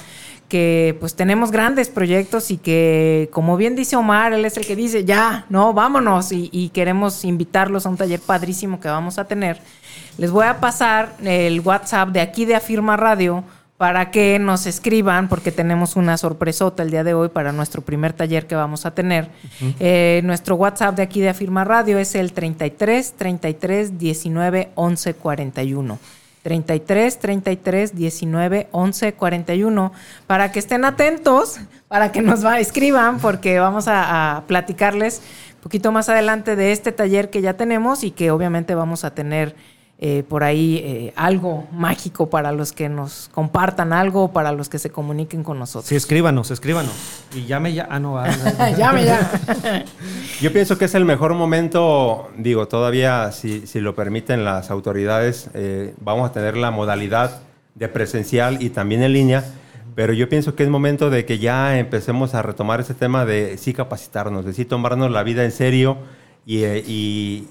[0.47, 4.75] que pues tenemos grandes proyectos y que, como bien dice Omar, él es el que
[4.75, 9.25] dice, ya, no, vámonos y, y queremos invitarlos a un taller padrísimo que vamos a
[9.25, 9.61] tener.
[10.17, 13.43] Les voy a pasar el WhatsApp de aquí de Afirma Radio
[13.79, 18.11] para que nos escriban, porque tenemos una sorpresota el día de hoy para nuestro primer
[18.11, 19.29] taller que vamos a tener.
[19.79, 25.99] Eh, nuestro WhatsApp de aquí de Afirma Radio es el 33 33 19 11 41.
[26.43, 29.93] 33 33 19 11 41
[30.27, 35.21] para que estén atentos, para que nos va, escriban, porque vamos a, a platicarles
[35.55, 39.13] un poquito más adelante de este taller que ya tenemos y que obviamente vamos a
[39.13, 39.55] tener
[40.01, 44.79] eh, por ahí eh, algo mágico para los que nos compartan algo, para los que
[44.79, 45.87] se comuniquen con nosotros.
[45.89, 46.93] Sí, escríbanos, escríbanos.
[47.35, 47.85] Y llame ya.
[47.91, 48.27] Ah, no, ah,
[48.77, 49.29] Llame ya.
[50.41, 55.49] Yo pienso que es el mejor momento, digo, todavía si, si lo permiten las autoridades,
[55.53, 57.41] eh, vamos a tener la modalidad
[57.75, 59.43] de presencial y también en línea,
[59.95, 63.57] pero yo pienso que es momento de que ya empecemos a retomar ese tema de
[63.57, 65.97] sí capacitarnos, de sí tomarnos la vida en serio
[66.45, 67.47] y, y-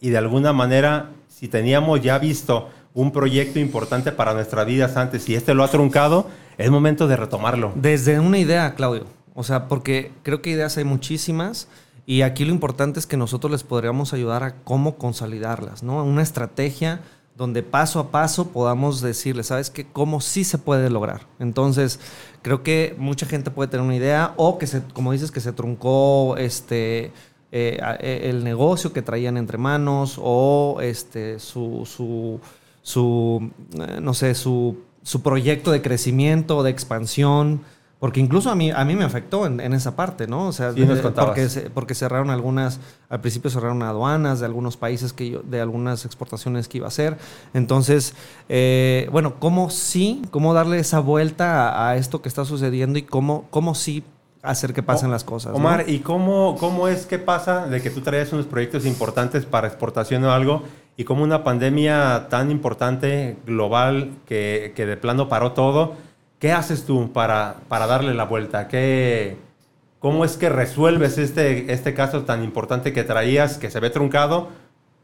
[0.00, 1.10] y de alguna manera,
[1.42, 5.68] si teníamos ya visto un proyecto importante para nuestras vidas antes y este lo ha
[5.68, 7.72] truncado, es momento de retomarlo.
[7.74, 9.06] Desde una idea, Claudio.
[9.34, 11.66] O sea, porque creo que ideas hay muchísimas
[12.06, 16.04] y aquí lo importante es que nosotros les podríamos ayudar a cómo consolidarlas, ¿no?
[16.04, 17.00] Una estrategia
[17.36, 19.84] donde paso a paso podamos decirles, ¿sabes qué?
[19.84, 21.22] Cómo sí se puede lograr.
[21.40, 21.98] Entonces,
[22.42, 25.52] creo que mucha gente puede tener una idea o que, se, como dices, que se
[25.52, 27.10] truncó este,
[27.52, 32.40] eh, eh, el negocio que traían entre manos o este, su, su,
[32.82, 37.60] su eh, no sé, su, su proyecto de crecimiento de expansión.
[38.00, 40.48] Porque incluso a mí, a mí me afectó en, en esa parte, ¿no?
[40.48, 45.12] O sea, Sí, nos porque, porque cerraron algunas, al principio cerraron aduanas de algunos países,
[45.12, 47.16] que yo- de algunas exportaciones que iba a hacer.
[47.54, 48.14] Entonces,
[48.48, 53.02] eh, bueno, ¿cómo sí, cómo darle esa vuelta a, a esto que está sucediendo y
[53.02, 54.02] cómo, cómo sí
[54.42, 55.52] hacer que pasen O- las cosas?
[55.52, 55.58] ¿no?
[55.58, 59.68] Omar, ¿y cómo, cómo es que pasa de que tú traías unos proyectos importantes para
[59.68, 60.62] exportación o algo
[60.96, 65.94] y como una pandemia tan importante, global, que, que de plano paró todo?
[66.38, 68.66] ¿Qué haces tú para, para darle la vuelta?
[68.68, 69.36] ¿Qué,
[70.00, 74.48] ¿Cómo es que resuelves este, este caso tan importante que traías, que se ve truncado?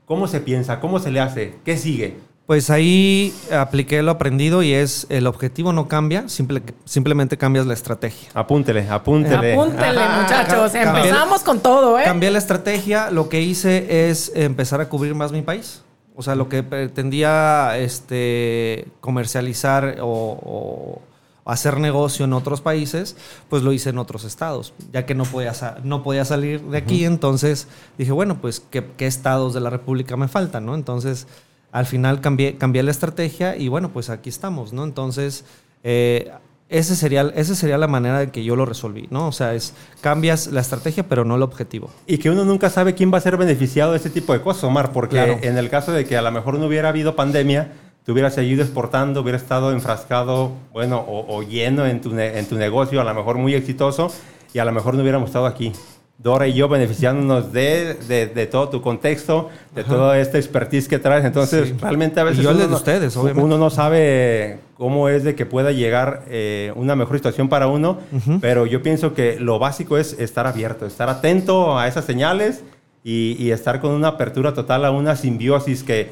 [0.04, 0.80] ¿Cómo se piensa?
[0.80, 1.54] ¿Cómo se le hace?
[1.64, 2.16] ¿Qué sigue?
[2.48, 7.74] Pues ahí apliqué lo aprendido y es el objetivo no cambia, simple- simplemente cambias la
[7.74, 8.30] estrategia.
[8.32, 9.52] Apúntele, apúntele.
[9.52, 10.74] Apúntenle, Ajá, muchachos.
[10.74, 12.04] Empezamos con todo, ¿eh?
[12.04, 15.82] Cambié la estrategia, lo que hice es empezar a cubrir más mi país.
[16.16, 20.06] O sea, lo que pretendía este, comercializar o,
[20.42, 21.02] o
[21.44, 23.14] hacer negocio en otros países,
[23.50, 26.78] pues lo hice en otros estados, ya que no podía, sa- no podía salir de
[26.78, 30.74] aquí, entonces dije, bueno, pues ¿qué, qué estados de la República me faltan, ¿no?
[30.74, 31.26] Entonces,
[31.72, 34.84] al final cambié, cambié la estrategia y bueno, pues aquí estamos, ¿no?
[34.84, 35.44] Entonces,
[35.84, 36.30] eh,
[36.70, 39.26] ese sería, esa sería la manera de que yo lo resolví, ¿no?
[39.28, 41.90] O sea, es cambias la estrategia, pero no el objetivo.
[42.06, 44.64] Y que uno nunca sabe quién va a ser beneficiado de este tipo de cosas,
[44.64, 45.38] Omar, porque Claro.
[45.42, 47.72] en el caso de que a lo mejor no hubiera habido pandemia,
[48.04, 52.56] tú hubieras seguido exportando, hubieras estado enfrascado, bueno, o, o lleno en tu, en tu
[52.56, 54.12] negocio, a lo mejor muy exitoso,
[54.52, 55.72] y a lo mejor no hubiéramos estado aquí.
[56.20, 60.98] Dora y yo beneficiándonos de, de, de todo tu contexto, de toda esta expertise que
[60.98, 61.24] traes.
[61.24, 61.74] Entonces, Sí.
[61.80, 63.44] realmente a veces yo uno de no- ustedes, obviamente.
[63.44, 67.98] uno no sabe cómo es de que pueda llegar eh, una mejor situación para uno,
[68.40, 72.64] pero yo pienso que lo básico es estar abierto, estar atento a esas señales
[73.04, 76.10] y, y estar con una apertura total a una simbiosis que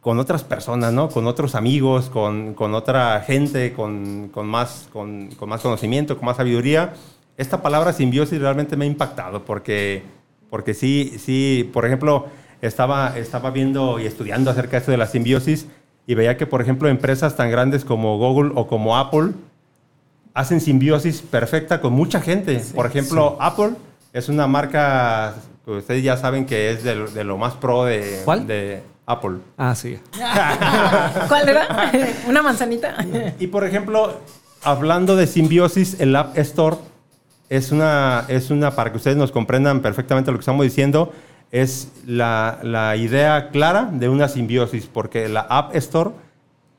[0.00, 1.08] con otras personas, ¿no?
[1.10, 6.24] Con otros amigos, con, con otra gente, con, con más, con, con más conocimiento, con
[6.26, 6.92] más sabiduría.
[7.36, 10.02] Esta palabra simbiosis realmente me ha impactado porque,
[10.50, 12.26] porque sí, sí, por ejemplo,
[12.62, 15.66] estaba, estaba viendo y estudiando acerca de esto de la simbiosis
[16.06, 19.32] y veía que, por ejemplo, empresas tan grandes como Google o como Apple
[20.32, 22.60] hacen simbiosis perfecta con mucha gente.
[22.74, 23.70] por ejemplo, Apple
[24.12, 27.84] es una marca que ustedes ya saben que es de, lo- de lo más pro
[27.84, 28.46] de, ¿Cuál?
[28.46, 29.38] de Apple.
[29.56, 29.98] Ah, sí.
[31.28, 31.66] ¿Cuál era?
[32.28, 32.96] ¿Una manzanita?
[33.38, 34.18] Y por ejemplo,
[34.62, 36.76] hablando de simbiosis, el App Store
[37.48, 41.12] es una, es una, para que ustedes nos comprendan perfectamente lo que estamos diciendo,
[41.50, 46.10] es la, la idea clara de una simbiosis, porque la App Store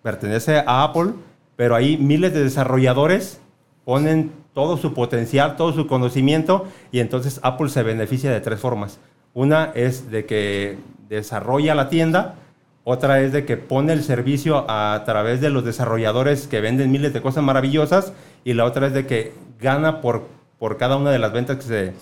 [0.01, 1.13] pertenece a Apple,
[1.55, 3.39] pero ahí miles de desarrolladores
[3.85, 8.99] ponen todo su potencial, todo su conocimiento, y entonces Apple se beneficia de tres formas.
[9.33, 10.77] Una es de que
[11.09, 12.35] desarrolla la tienda,
[12.83, 17.13] otra es de que pone el servicio a través de los desarrolladores que venden miles
[17.13, 20.27] de cosas maravillosas, y la otra es de que gana por,
[20.65, 21.93] por cada una de las ventas que se,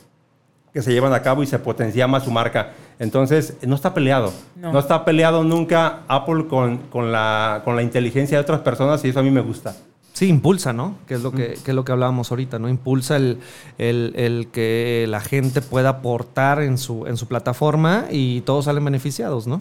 [0.73, 2.71] que se llevan a cabo y se potencia más su marca.
[2.97, 4.31] Entonces, no está peleado.
[4.55, 4.71] No.
[4.71, 9.09] No, está peleado nunca Apple con, con, la, con la inteligencia de otras personas y
[9.09, 9.75] eso a mí me gusta.
[10.13, 10.95] Sí, impulsa, ¿no?
[11.07, 12.69] Que es lo que, que es lo que hablábamos ahorita, ¿no?
[12.69, 13.39] Impulsa el,
[13.77, 18.85] el- el que la gente pueda aportar en su, en su plataforma y todos salen
[18.85, 19.59] beneficiados, ¿no?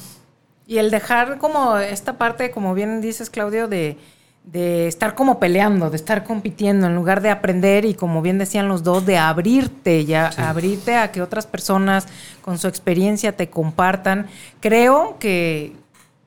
[0.68, 3.98] Y el dejar como esta parte, como bien dices, Claudio, de,
[4.44, 8.68] de estar como peleando, de estar compitiendo, en lugar de aprender y como bien decían
[8.68, 12.08] los dos, de abrirte, ya abrirte a que otras personas
[12.42, 14.26] con su experiencia te compartan.
[14.60, 15.76] Creo que,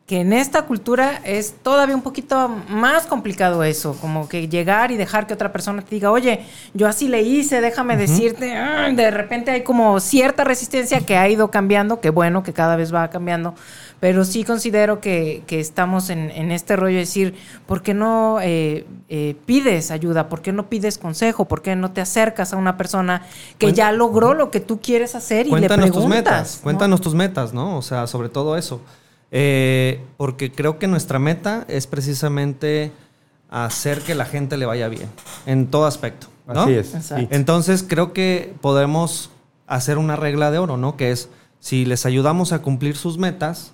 [0.05, 4.97] que en esta cultura es todavía un poquito más complicado eso, como que llegar y
[4.97, 9.09] dejar que otra persona te diga, oye, yo así le hice, déjame decirte, "Ah", de
[9.09, 13.09] repente hay como cierta resistencia que ha ido cambiando, que bueno, que cada vez va
[13.09, 13.55] cambiando,
[13.99, 17.33] pero sí considero que, que estamos en, en este rollo de decir,
[17.65, 20.29] ¿por qué no eh, eh, pides ayuda?
[20.29, 21.45] ¿Por qué no pides consejo?
[21.45, 23.23] ¿Por qué no te acercas a una persona
[23.57, 26.03] que ya logró lo que tú quieres hacer y le Cuéntanos preguntas?
[26.03, 26.63] tus metas, ¿no?
[26.63, 27.75] cuéntanos tus metas, ¿no?
[27.75, 28.81] O sea, sobre todo eso.
[29.31, 32.91] Eh, porque creo que nuestra meta es precisamente
[33.49, 35.09] hacer que la gente le vaya bien,
[35.45, 36.27] en todo aspecto.
[36.47, 36.61] ¿no?
[36.61, 36.93] Así es.
[36.93, 37.27] Exacto.
[37.27, 37.27] sí.
[37.31, 39.29] Entonces creo que podemos
[39.67, 40.95] hacer una regla de oro, ¿no?
[40.97, 43.73] Que es, si les ayudamos a cumplir sus metas,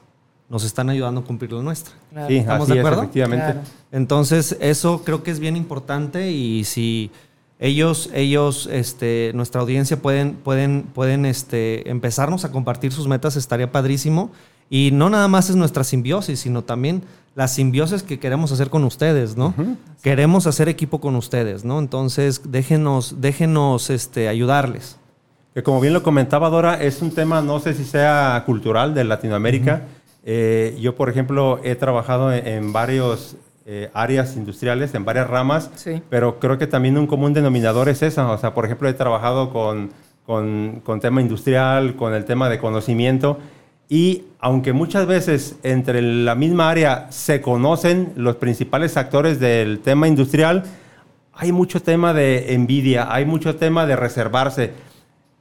[0.49, 1.93] nos están ayudando a cumplir la nuestra.
[2.11, 2.27] Claro.
[2.27, 3.01] Sí, ¿Estamos así de es, acuerdo?
[3.03, 3.45] efectivamente.
[3.45, 3.61] Claro.
[3.91, 7.11] Entonces, eso creo que es bien importante y si
[7.59, 13.71] ellos, ellos, este, nuestra audiencia pueden, pueden, pueden este, empezarnos a compartir sus metas, estaría
[13.71, 14.31] padrísimo.
[14.71, 17.03] Y no nada más es nuestra simbiosis, sino también
[17.35, 19.53] la simbiosis que queremos hacer con ustedes, ¿no?
[20.01, 21.77] Queremos hacer equipo con ustedes, ¿no?
[21.77, 24.97] Entonces, déjenos, déjenos este, ayudarles.
[25.53, 29.03] Que como bien lo comentaba Dora, es un tema, no sé si sea cultural de
[29.03, 29.83] Latinoamérica.
[30.23, 35.69] Eh, yo, por ejemplo, he trabajado en, en varios eh, áreas industriales, en varias ramas,
[35.75, 36.01] Sí.
[36.09, 38.31] pero creo que también un común denominador es esa.
[38.31, 39.89] O sea, por ejemplo, he trabajado con,
[40.25, 43.37] con, con tema industrial, con el tema de conocimiento.
[43.91, 50.07] Y aunque muchas veces entre la misma área se conocen los principales actores del tema
[50.07, 50.63] industrial,
[51.33, 54.71] hay mucho tema de envidia, hay mucho tema de reservarse.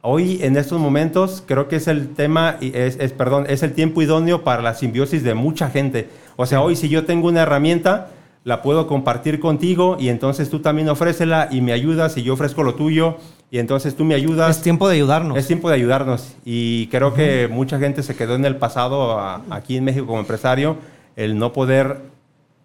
[0.02, 4.02] Hoy, en estos momentos, creo que es el tema, es, es, perdón, es el tiempo
[4.02, 6.08] idóneo para la simbiosis de mucha gente.
[6.34, 8.08] O sea, hoy si yo tengo una herramienta,
[8.42, 12.64] la puedo compartir contigo y entonces tú también ofrécela y me ayudas y yo ofrezco
[12.64, 13.18] lo tuyo
[13.50, 14.56] y entonces tú me ayudas.
[14.56, 15.36] Es tiempo de ayudarnos.
[15.36, 19.42] Es tiempo de ayudarnos y creo que mucha gente se quedó en el pasado a-
[19.50, 20.76] aquí en México como empresario
[21.16, 21.98] el no poder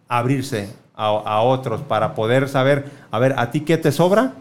[0.07, 4.33] abrirse a, a otros para poder saber, a ver, ¿a ti qué te sobra?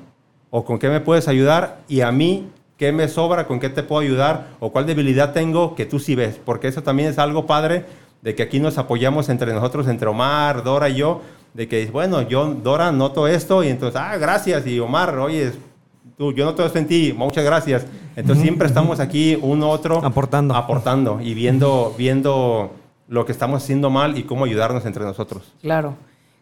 [0.51, 1.79] ¿O con qué me puedes ayudar?
[1.89, 3.47] Y a mí, ¿qué me sobra?
[3.47, 4.49] ¿Con qué te puedo ayudar?
[4.61, 6.39] ¿O cuál debilidad tengo que tú sí ves?
[6.45, 7.85] Porque eso también es algo padre
[8.23, 11.23] de que aquí nos apoyamos entre nosotros, entre Omar, Dora y yo,
[11.55, 14.67] de que, bueno, yo, Dora, noto esto y entonces, ah, gracias.
[14.67, 15.53] Y Omar, oye,
[16.17, 17.87] tú, yo noto esto en ti, muchas gracias.
[18.17, 20.55] Entonces siempre estamos aquí uno otro Aportando.
[20.55, 22.73] aportando y viendo, viendo
[23.09, 25.53] lo que estamos haciendo mal y cómo ayudarnos entre nosotros.
[25.63, 25.97] Claro.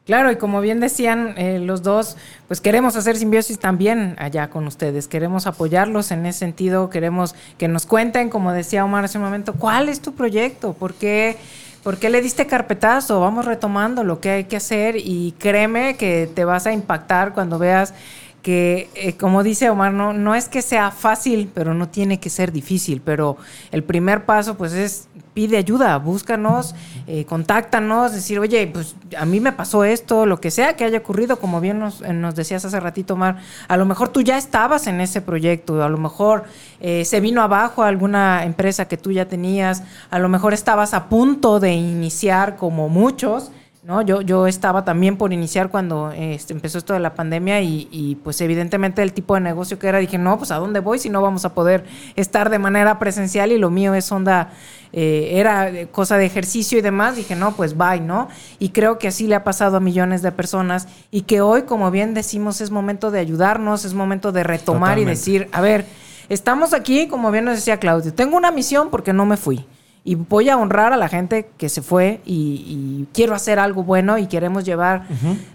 [0.05, 2.17] Claro, y como bien decían eh, los dos,
[2.49, 7.69] pues queremos hacer simbiosis también allá con ustedes, queremos apoyarlos en ese sentido, queremos que
[7.69, 11.37] nos cuenten, como decía Omar hace un momento, cuál es tu proyecto, por qué,
[11.85, 16.29] por qué le diste carpetazo, vamos retomando lo que hay que hacer y créeme que
[16.35, 17.95] te vas a impactar cuando veas
[18.43, 22.29] que, eh, como dice Omar, no, no es que sea fácil, pero no tiene que
[22.29, 23.01] ser difícil.
[23.01, 23.37] Pero
[23.71, 26.75] el primer paso, pues, es pide ayuda, búscanos,
[27.07, 30.99] eh, contáctanos, decir, oye, pues a mí me pasó esto, lo que sea que haya
[30.99, 34.37] ocurrido, como bien nos, eh, nos decías hace ratito, Omar, a lo mejor tú ya
[34.37, 36.45] estabas en ese proyecto, a lo mejor
[36.81, 41.09] eh, se vino abajo alguna empresa que tú ya tenías, a lo mejor estabas a
[41.09, 43.51] punto de iniciar como muchos.
[43.83, 44.01] ¿No?
[44.03, 48.15] Yo, yo estaba también por iniciar cuando este, empezó esto de la pandemia y, y,
[48.17, 51.11] pues evidentemente el tipo de negocio que era, dije, no, pues a dónde voy si
[51.11, 54.51] no vamos a poder estar de manera presencial y lo mío es onda,
[54.93, 58.29] eh, era cosa de ejercicio y demás, dije, no, pues bye, ¿no?
[58.61, 61.91] Y creo que así le ha pasado a millones de personas y que hoy, como
[61.91, 65.11] bien decimos, es momento de ayudarnos, es momento de retomar Totalmente.
[65.11, 65.87] y decir, a ver,
[66.29, 69.67] estamos aquí, como bien nos decía Claudio, tengo una misión porque no me fui.
[70.05, 74.19] Y voy a honrar a la gente que se fue y, quiero hacer algo bueno
[74.19, 75.07] y queremos llevar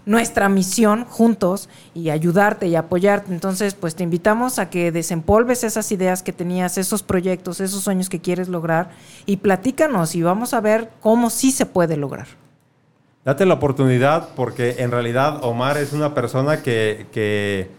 [0.06, 3.32] nuestra misión juntos y ayudarte y apoyarte.
[3.32, 8.08] Entonces, pues te invitamos a que desempolves esas ideas que tenías, esos proyectos, esos sueños
[8.08, 8.90] que quieres lograr
[9.26, 12.28] y platícanos y vamos a ver cómo sí se puede lograr.
[13.24, 17.70] Date la oportunidad porque en realidad Omar es una persona que, que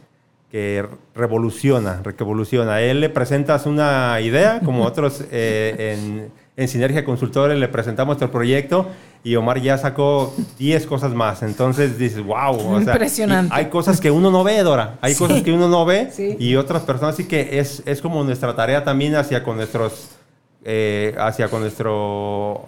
[0.52, 0.86] que
[1.16, 2.76] revoluciona, revoluciona.
[2.76, 8.14] A él le presentas una idea, como otros eh, en, en, Sinergia Consultores le presentamos
[8.14, 8.88] nuestro proyecto
[9.24, 11.44] y Omar ya sacó 10 cosas más.
[11.44, 12.80] Entonces dices, wow.
[12.80, 13.54] Impresionante.
[13.54, 14.98] hay cosas que uno no ve, Dora.
[15.02, 17.16] Hay cosas que uno no ve y otras personas.
[17.16, 20.10] Así que es, es como nuestra tarea también hacia con nuestros,
[20.64, 22.66] eh, hacia con nuestro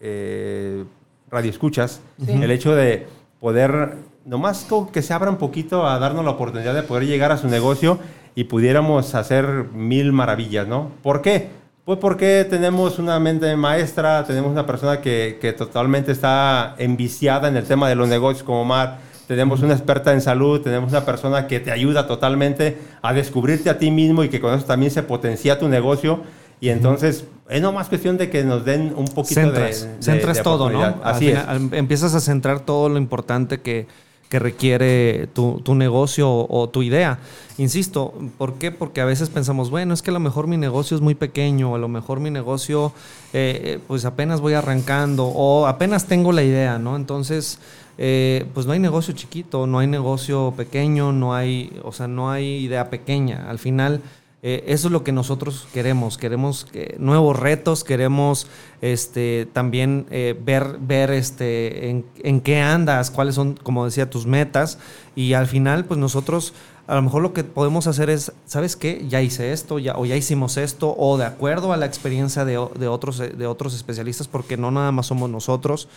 [0.00, 0.84] eh,
[1.30, 2.00] radio escuchas.
[2.26, 3.06] El hecho de
[3.40, 3.96] poder
[4.28, 7.48] nomás que se abra un poquito a darnos la oportunidad de poder llegar a su
[7.48, 7.98] negocio
[8.34, 10.90] y pudiéramos hacer mil maravillas, ¿no?
[11.02, 11.48] ¿Por qué?
[11.86, 17.56] Pues porque tenemos una mente maestra, tenemos una persona que, que totalmente está enviciada en
[17.56, 21.46] el tema de los negocios como Mar, tenemos una experta en salud, tenemos una persona
[21.46, 25.02] que te ayuda totalmente a descubrirte a ti mismo y que con eso también se
[25.02, 26.20] potencia tu negocio.
[26.60, 31.00] Y entonces es nomás cuestión de que nos den un poquito de, Centras todo, ¿no?
[31.02, 31.38] Así es.
[31.72, 33.86] Empiezas a centrar todo lo importante que,
[34.28, 37.18] que requiere tu, negocio o, tu idea.
[37.56, 38.70] Insisto, ¿por qué?
[38.70, 41.74] Porque a veces pensamos, bueno, es que a lo mejor mi negocio es muy pequeño,
[41.74, 42.92] a lo mejor mi negocio
[43.32, 46.94] eh, eh, pues apenas voy arrancando o apenas tengo la idea, ¿no?
[46.96, 47.58] Entonces,
[47.96, 52.30] eh, pues no hay negocio chiquito, no hay negocio pequeño, no hay, o sea, no
[52.30, 53.48] hay idea pequeña.
[53.48, 54.02] Al final
[54.42, 56.68] eh, eso es lo que nosotros queremos, queremos
[56.98, 58.46] nuevos retos, queremos
[58.80, 64.78] este, también eh, ver, ver este, en, qué andas, cuáles son, como decía, tus metas
[65.16, 66.54] y al final pues nosotros
[66.86, 69.04] a lo mejor lo que podemos hacer es, ¿sabes qué?
[69.08, 72.66] Ya hice esto, ya, o ya hicimos esto, o de acuerdo a la experiencia de,
[72.78, 75.88] de otros, de otros especialistas, porque no nada más somos nosotros,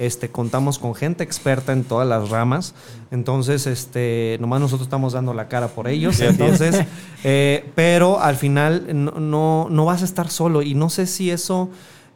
[0.00, 2.74] este, contamos con gente experta en todas las ramas,
[3.10, 6.86] entonces, este, nomás nosotros estamos dando la cara por ellos, entonces,
[7.22, 10.62] eh, pero al final no, no, vas a estar solo.
[10.62, 11.68] Y no sé si eso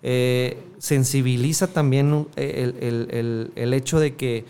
[0.02, 4.46] eh, sensibiliza también el, el, hecho de que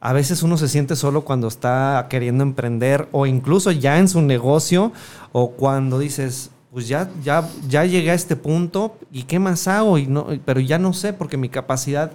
[0.00, 4.22] a veces uno se siente solo cuando está queriendo emprender o incluso ya en su
[4.22, 4.90] negocio
[5.32, 9.98] o cuando dices, pues ya, ya, ya llegué a este punto y qué más hago,
[9.98, 12.12] y no, pero ya no sé porque mi capacidad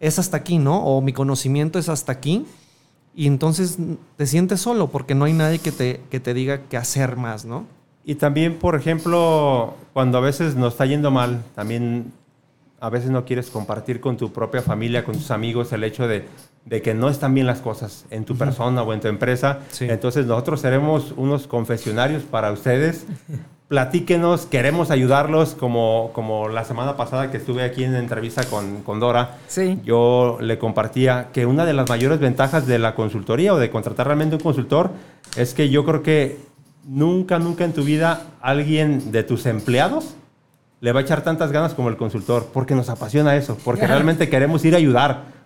[0.00, 0.84] es hasta aquí, ¿no?
[0.84, 2.46] O mi conocimiento es hasta aquí.
[3.14, 3.78] Y entonces
[4.16, 7.44] te sientes solo porque no hay nadie que te, que te diga qué hacer más,
[7.44, 7.64] ¿no?
[8.04, 12.12] Y también, por ejemplo, cuando a veces nos está yendo mal, también
[12.78, 16.26] a veces no quieres compartir con tu propia familia, con tus amigos, el hecho de,
[16.66, 19.60] de que no están bien las cosas en tu persona o en tu empresa.
[19.80, 23.06] Entonces nosotros seremos unos confesionarios para ustedes
[23.68, 29.00] platíquenos, queremos ayudarlos, como, como la semana pasada que estuve aquí en entrevista con, con
[29.00, 29.80] Dora, sí.
[29.84, 34.06] yo le compartía que una de las mayores ventajas de la consultoría o de contratar
[34.06, 34.90] realmente un consultor
[35.36, 36.38] es que yo creo que
[36.86, 40.14] nunca, nunca en tu vida alguien de tus empleados
[40.80, 44.28] le va a echar tantas ganas como el consultor, porque nos apasiona eso, porque realmente
[44.28, 45.36] queremos ir a ayudar.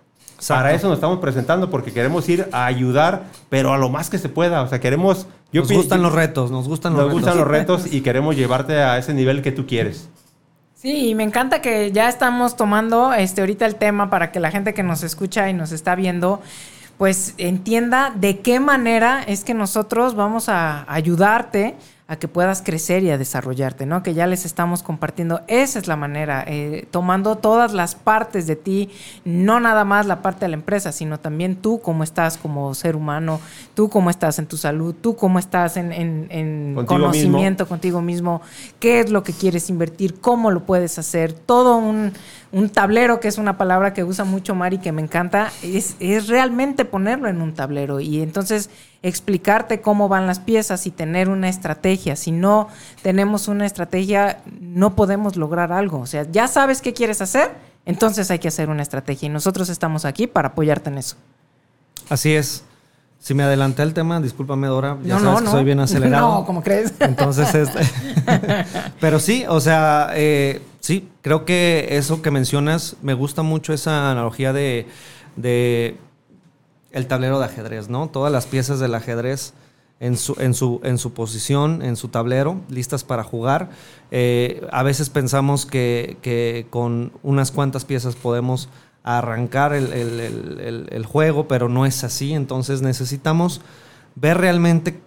[0.47, 4.17] Para eso nos estamos presentando, porque queremos ir a ayudar, pero a lo más que
[4.17, 4.61] se pueda.
[4.61, 8.01] O sea, queremos nos gustan los retos, nos gustan los nos gustan los retos y
[8.01, 10.09] queremos llevarte a ese nivel que tú quieres.
[10.75, 14.49] Sí, y me encanta que ya estamos tomando este ahorita el tema para que la
[14.49, 16.41] gente que nos escucha y nos está viendo
[17.01, 21.75] pues entienda de qué manera es que nosotros vamos a ayudarte
[22.11, 24.03] a que puedas crecer y a desarrollarte, ¿no?
[24.03, 25.39] Que ya les estamos compartiendo.
[25.47, 28.89] Esa es la manera, eh, tomando todas las partes de ti,
[29.23, 32.97] no nada más la parte de la empresa, sino también tú cómo estás como ser
[32.97, 33.39] humano,
[33.75, 38.41] tú cómo estás en tu salud, tú cómo estás en, conocimiento contigo mismo,
[38.79, 42.11] qué es lo que quieres invertir, cómo lo puedes hacer, todo un
[42.51, 46.27] un tablero, que es una palabra que usa mucho Mari, que me encanta, es, es
[46.27, 48.69] realmente ponerlo en un tablero y entonces
[49.03, 52.15] explicarte cómo van las piezas y tener una estrategia.
[52.15, 52.67] Si no
[53.01, 55.99] tenemos una estrategia, no podemos lograr algo.
[55.99, 57.51] O sea, ya sabes qué quieres hacer,
[57.85, 61.15] entonces hay que hacer una estrategia y nosotros estamos aquí para apoyarte en eso.
[62.09, 62.63] Así es.
[63.19, 64.97] Si me adelanté el tema, discúlpame, Dora.
[65.03, 66.39] Ya no, sabes que soy bien acelerado.
[66.39, 66.93] No, como crees?
[66.99, 67.79] Entonces, este...
[68.99, 74.11] pero sí, o sea, eh, sí, creo que eso que mencionas, me gusta mucho esa
[74.11, 74.87] analogía de,
[75.35, 75.97] de
[76.91, 78.07] el tablero de ajedrez, ¿no?
[78.09, 79.53] Todas las piezas del ajedrez
[79.99, 83.69] en su, en su, en su posición, en su tablero, listas para jugar.
[84.09, 88.67] Eh, a veces pensamos que, que con unas cuantas piezas podemos
[89.03, 92.33] arrancar el, juego, pero no es así.
[92.33, 93.61] Entonces necesitamos
[94.15, 94.99] ver realmente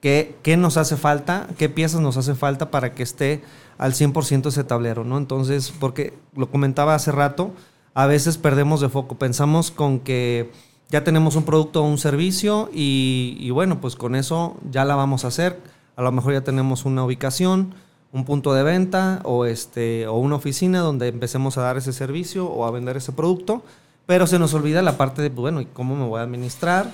[0.00, 3.42] qué, qué nos hace falta, qué piezas nos hace falta para que esté
[3.78, 5.18] al 100% ese tablero, ¿no?
[5.18, 7.52] Entonces, porque lo comentaba hace rato,
[7.94, 10.50] a veces perdemos de foco, pensamos con que
[10.92, 14.94] ya tenemos un producto o un servicio y, y bueno, pues con eso ya la
[14.94, 15.58] vamos a hacer,
[15.96, 17.74] a lo mejor ya tenemos una ubicación,
[18.12, 22.46] un punto de venta o, este, o una oficina donde empecemos a dar ese servicio
[22.46, 23.62] o a vender ese producto,
[24.04, 26.90] pero se nos olvida la parte de, pues, bueno, ¿y cómo me voy a administrar?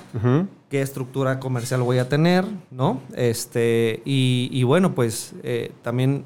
[0.70, 2.44] ¿Qué estructura comercial voy a tener?
[2.70, 3.00] ¿No?
[3.16, 6.24] Este, y, y bueno, pues eh, también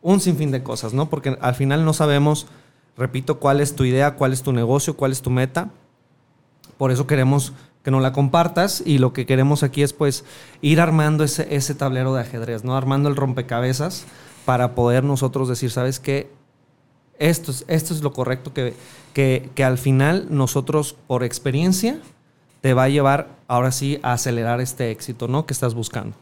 [0.00, 1.10] un sinfín de cosas, ¿no?
[1.10, 2.46] Porque al final no sabemos,
[2.96, 5.68] repito, cuál es tu idea, cuál es tu negocio, cuál es tu meta.
[6.80, 7.52] Por eso queremos
[7.82, 10.24] que nos la compartas y lo que queremos aquí es pues
[10.62, 12.74] ir armando ese, ese tablero de ajedrez, ¿no?
[12.74, 14.06] Armando el rompecabezas
[14.46, 16.30] para poder nosotros decir, ¿sabes qué?
[17.18, 18.72] Esto es, esto es lo correcto que,
[19.12, 22.00] que, que al final nosotros por experiencia
[22.62, 25.44] te va a llevar ahora sí a acelerar este éxito, ¿no?
[25.44, 26.16] Que estás buscando.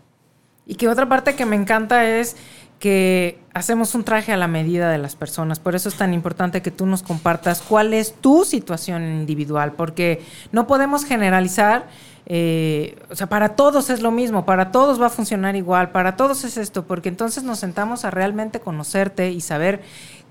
[0.67, 2.35] Y que otra parte que me encanta es
[2.79, 5.59] que hacemos un traje a la medida de las personas.
[5.59, 10.23] Por eso es tan importante que tú nos compartas cuál es tu situación individual, porque
[10.53, 11.87] no podemos generalizar.
[12.27, 16.15] Eh, o sea, para todos es lo mismo, para todos va a funcionar igual, para
[16.15, 19.81] todos es esto, porque entonces nos sentamos a realmente conocerte y saber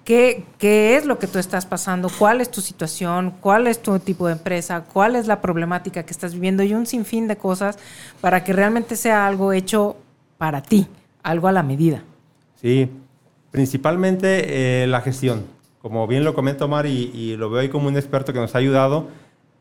[0.06, 3.98] qué, qué es lo que tú estás pasando, cuál es tu situación, cuál es tu
[3.98, 7.80] tipo de empresa, cuál es la problemática que estás viviendo y un sinfín de cosas
[8.22, 9.98] para que realmente sea algo hecho
[10.38, 10.88] para ti,
[11.24, 12.04] algo a la medida.
[12.68, 12.90] Sí,
[13.50, 15.44] principalmente eh, la gestión.
[15.82, 18.56] Como bien lo comenta Omar y, y, lo veo ahí como un experto que nos
[18.56, 19.08] ha ayudado,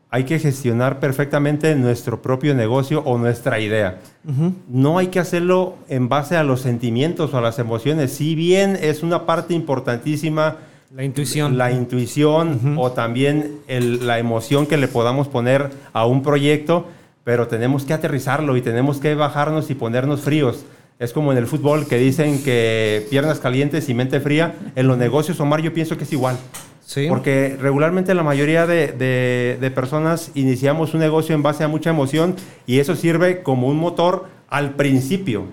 [0.09, 3.99] hay que gestionar perfectamente nuestro propio negocio o nuestra idea.
[4.25, 4.53] Uh -huh.
[4.67, 8.11] No hay que hacerlo en base a los sentimientos o a las emociones.
[8.11, 10.57] Si bien es una parte importantísima
[10.93, 12.75] la intuición, la intuición uh -huh.
[12.77, 16.87] o también el, la emoción que le podamos poner a un proyecto,
[17.23, 20.65] pero tenemos que aterrizarlo y tenemos que bajarnos y ponernos fríos.
[20.99, 24.55] Es como en el fútbol que dicen que piernas calientes y mente fría.
[24.75, 26.37] En los negocios, Omar, yo pienso que es igual.
[26.83, 27.05] Sí.
[27.07, 31.89] Porque regularmente la mayoría de, de, de, personas iniciamos un negocio en base a mucha
[31.89, 32.35] emoción
[32.65, 35.45] y eso sirve como un motor al principio.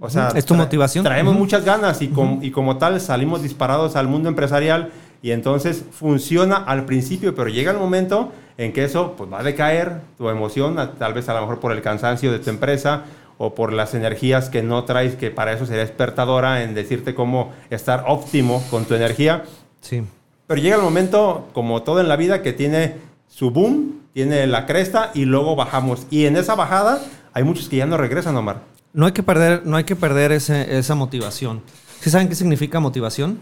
[0.00, 1.04] O sea, ¿es tu motivación?
[1.04, 1.40] Traemos uh -huh.
[1.40, 2.46] muchas ganas y, com, uh -huh.
[2.46, 4.90] y como tal salimos disparados al mundo empresarial
[5.22, 9.42] y entonces funciona al principio, pero llega el momento en que eso pues, va a
[9.42, 13.04] decaer, tu emoción, tal vez a lo mejor por el cansancio de tu empresa
[13.38, 17.52] o por las energías que no traes, que para eso sería despertadora en decirte cómo
[17.70, 19.44] estar óptimo con tu energía.
[19.80, 20.02] Sí.
[20.46, 22.96] Pero llega el momento, como todo en la vida, que tiene
[23.28, 26.06] su boom, tiene la cresta y luego bajamos.
[26.10, 27.00] Y en esa bajada
[27.32, 28.62] hay muchos que ya no regresan, Omar.
[28.92, 31.62] No hay que perder, no hay que perder ese, esa motivación.
[32.00, 33.38] ¿Sí saben qué significa motivación?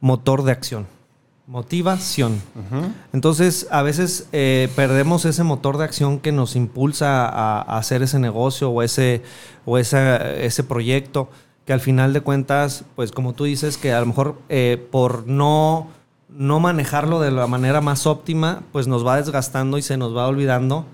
[0.00, 0.97] Motor de acción.
[1.48, 2.42] Motivación.
[2.54, 2.92] Uh -huh.
[3.14, 8.02] Entonces, a veces eh, perdemos ese motor de acción que nos impulsa a, a hacer
[8.02, 9.22] ese negocio o ese,
[9.64, 11.30] o esa, ese proyecto,
[11.64, 15.26] que al final de cuentas, pues como tú dices, que a lo mejor eh, por
[15.26, 15.88] no,
[16.28, 20.28] no manejarlo de la manera más óptima, pues nos va desgastando y se nos va
[20.28, 20.84] olvidando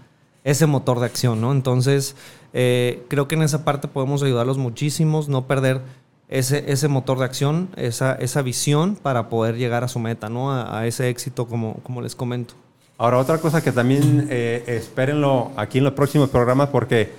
[0.44, 1.50] ese motor de acción, ¿no?
[1.50, 2.14] Entonces,
[2.52, 5.80] eh, creo que en esa parte podemos ayudarlos muchísimos, no perder
[6.28, 10.52] ese, ese motor de acción, esa, esa visión para poder llegar a su meta, ¿no?
[10.52, 12.54] A, a ese éxito, como, como les comento.
[12.96, 17.10] Ahora, otra cosa que también eh, espérenlo aquí en los próximos programas, porque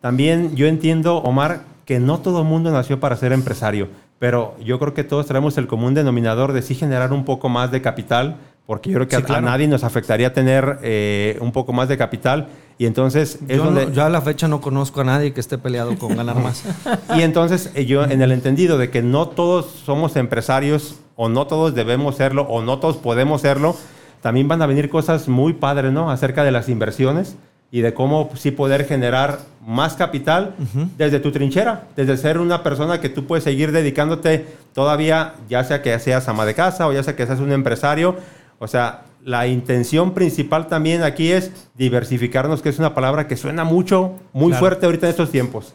[0.00, 3.88] también yo entiendo, Omar, que no todo el mundo nació para ser empresario,
[4.18, 7.70] pero yo creo que todos traemos el común denominador de sí generar un poco más
[7.70, 8.36] de capital,
[8.66, 9.46] porque yo creo que sí, a, claro.
[9.46, 12.48] a, nadie nos afectaría tener eh, un poco más de capital.
[12.82, 13.86] Y entonces es yo, donde...
[13.86, 16.64] no, yo a la fecha no conozco a nadie que esté peleado con ganar más.
[17.16, 21.46] y entonces eh, yo en el entendido de que no todos somos empresarios o no
[21.46, 23.76] todos debemos serlo o no todos podemos serlo,
[24.20, 26.10] también van a venir cosas muy padres, ¿no?
[26.10, 27.36] Acerca de las inversiones
[27.70, 30.88] y de cómo sí poder generar más capital uh -huh.
[30.98, 35.82] desde tu trinchera, desde ser una persona que tú puedes seguir dedicándote todavía, ya sea
[35.82, 38.16] que seas ama de casa o ya sea que seas un empresario.
[38.58, 43.64] O sea, la intención principal también aquí es diversificarnos, que es una palabra que suena
[43.64, 44.60] mucho, muy claro.
[44.60, 45.74] fuerte ahorita en estos tiempos.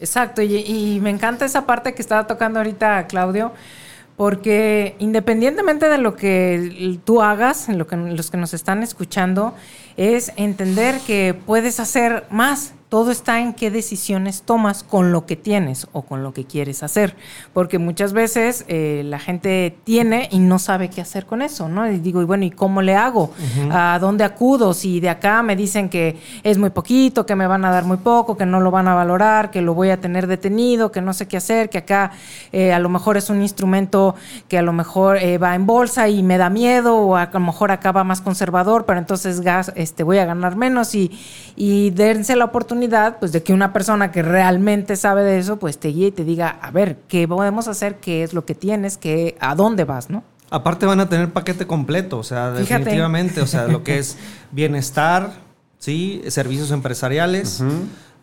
[0.00, 3.52] Exacto, y, y, me encanta esa parte que estaba tocando ahorita Claudio,
[4.16, 9.54] porque independientemente de lo que tú hagas, lo que, los que nos están escuchando,
[9.96, 12.74] es entender que puedes hacer más.
[12.88, 16.82] Todo está en qué decisiones tomas con lo que tienes o con lo que quieres
[16.82, 17.16] hacer.
[17.52, 21.86] Porque muchas veces eh, la gente tiene y no sabe qué hacer con eso, ¿no?
[21.90, 23.24] Y digo, y bueno, ¿y cómo le hago?
[23.24, 23.94] Uh -huh.
[23.94, 24.72] ¿A dónde acudo?
[24.72, 27.98] Si de acá me dicen que es muy poquito, que me van a dar muy
[27.98, 31.12] poco, que no lo van a valorar, que lo voy a tener detenido, que no
[31.12, 32.12] sé qué hacer, que acá
[32.52, 34.14] eh, a lo mejor es un instrumento
[34.48, 37.40] que a lo mejor eh, va en bolsa y me da miedo, o a lo
[37.40, 41.10] mejor acá va más conservador, pero entonces gas, este, voy a ganar menos y,
[41.54, 45.58] y dense la oportunidad oportunidad pues de que una persona que realmente sabe de eso
[45.58, 47.96] pues te guíe y te diga, a ver, ¿qué podemos hacer?
[47.96, 48.96] ¿Qué es lo que tienes?
[48.98, 50.10] ¿Qué, ¿A dónde vas?
[50.10, 50.22] ¿no?
[50.50, 52.74] Aparte van a tener paquete completo, o sea, Fíjate.
[52.84, 54.16] definitivamente, o sea, lo que es
[54.52, 55.32] bienestar,
[55.78, 56.22] ¿sí?
[56.28, 57.62] Servicios empresariales,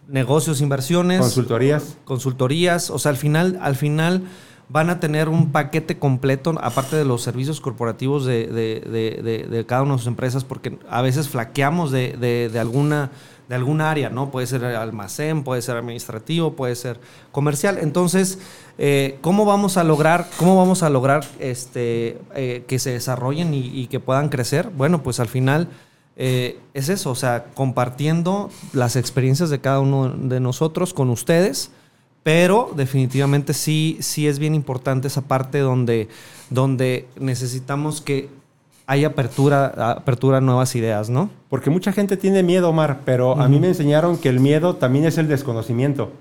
[0.07, 1.97] negocios, inversiones, Consultorías.
[2.05, 4.23] consultorías, o sea, al final, al final
[4.69, 9.47] van a tener un paquete completo, aparte de los servicios corporativos de, de- de- de-
[9.47, 13.11] de cada una de sus empresas, porque a veces flaqueamos de, de- de alguna
[13.47, 14.31] de alguna área, ¿no?
[14.31, 16.99] Puede ser almacén, puede ser administrativo, puede ser
[17.31, 17.77] comercial.
[17.79, 18.39] Entonces,
[18.77, 23.87] eh, ¿cómo vamos a lograr, cómo vamos a lograr este, eh, que se desarrollen y,
[23.87, 24.69] que puedan crecer?
[24.69, 25.67] Bueno, pues al final
[26.15, 31.71] eh, es eso, o sea, compartiendo las experiencias de cada uno de nosotros con ustedes,
[32.23, 36.09] pero definitivamente sí, sí es bien importante esa parte donde,
[36.49, 38.29] donde necesitamos que
[38.87, 41.29] haya apertura, apertura a nuevas ideas, ¿no?
[41.49, 45.05] Porque mucha gente tiene miedo, Omar, pero a mí me enseñaron que el miedo también
[45.05, 46.11] es el desconocimiento.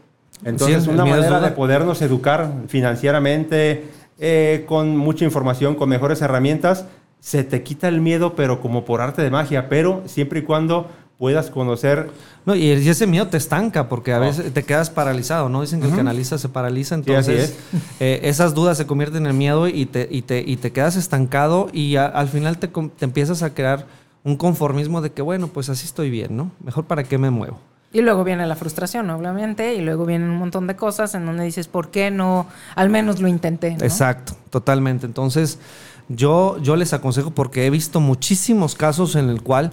[0.45, 3.85] Entonces, Sí, una manera de podernos educar financieramente,
[4.19, 6.87] eh, con mucha información, con mejores herramientas,
[7.21, 10.91] se te quita el miedo, pero como por arte de magia, pero siempre y cuando
[11.25, 12.11] puedas conocer
[12.45, 14.21] No, y ese miedo te estanca porque a Oh.
[14.21, 15.63] veces te quedas paralizado, ¿no?
[15.63, 17.57] Dicen que el que analiza se paraliza, Sí, entonces
[18.01, 21.69] eh, esas dudas se convierten en miedo y te, y te, y te quedas estancado
[21.73, 23.87] y a- al final te, te empiezas a crear
[24.25, 26.51] un conformismo de que, bueno, pues así estoy bien, ¿no?
[26.63, 27.59] Mejor para qué me muevo.
[27.95, 31.45] Y luego viene la frustración, obviamente, y luego vienen un montón de cosas en donde
[31.45, 32.47] dices, ¿por qué no?
[32.75, 33.71] Al menos lo intenté.
[33.77, 33.85] ¿no?
[33.85, 35.07] Exacto, totalmente.
[35.07, 35.59] Entonces,
[36.09, 39.71] yo, yo les aconsejo porque he visto muchísimos casos en el cual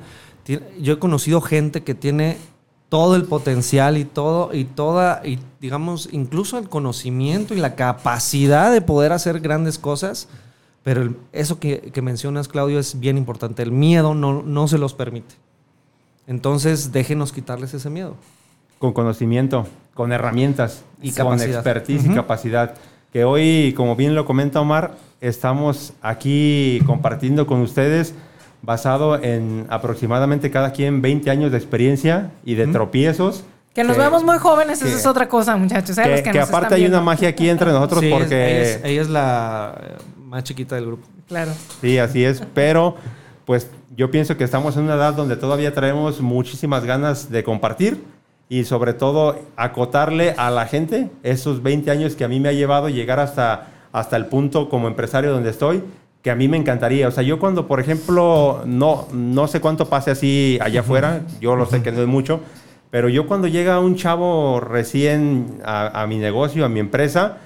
[0.79, 2.37] yo he conocido gente que tiene
[2.89, 8.71] todo el potencial y todo, y toda, y digamos, incluso el conocimiento y la capacidad
[8.71, 10.27] de poder hacer grandes cosas.
[10.83, 13.61] Pero el- eso que, que mencionas, Claudio, es bien importante.
[13.63, 15.35] El miedo no, no se los permite.
[16.27, 18.15] Entonces, déjenos quitarles ese miedo.
[18.79, 22.15] con conocimiento, con herramientas Y con expertise y Ujú.
[22.15, 22.73] capacidad.
[23.13, 28.15] Que hoy, como bien lo comenta Omar, estamos aquí compartiendo con ustedes
[28.61, 33.43] basado en aproximadamente cada quien 20 años de experiencia y de tropiezos.
[33.73, 35.97] Que nos vemos muy jóvenes, esa que- es otra cosa, muchachos.
[35.97, 36.03] ¿eh?
[36.03, 38.35] Que, que que aparte hay una magia aquí entre nosotros Sí, es- porque...
[38.35, 39.93] ella, es, ella es la eh,
[40.25, 41.07] más chiquita del grupo.
[41.27, 41.51] Claro.
[41.79, 42.95] Sí, así es, pero
[43.45, 48.03] pues yo pienso que estamos en una edad donde todavía traemos muchísimas ganas de compartir
[48.49, 52.53] y sobre todo acotarle a la gente esos 20 años que a mí me ha
[52.53, 55.81] llevado llegar hasta, hasta el punto como empresario donde estoy,
[56.21, 57.07] que a mí me encantaría.
[57.07, 61.55] O sea, yo cuando, por ejemplo, no, no sé cuánto pase así allá afuera, yo
[61.55, 62.41] lo sé que no es mucho,
[62.91, 67.37] pero yo cuando llega un chavo recién a, a mi negocio, a mi empresa,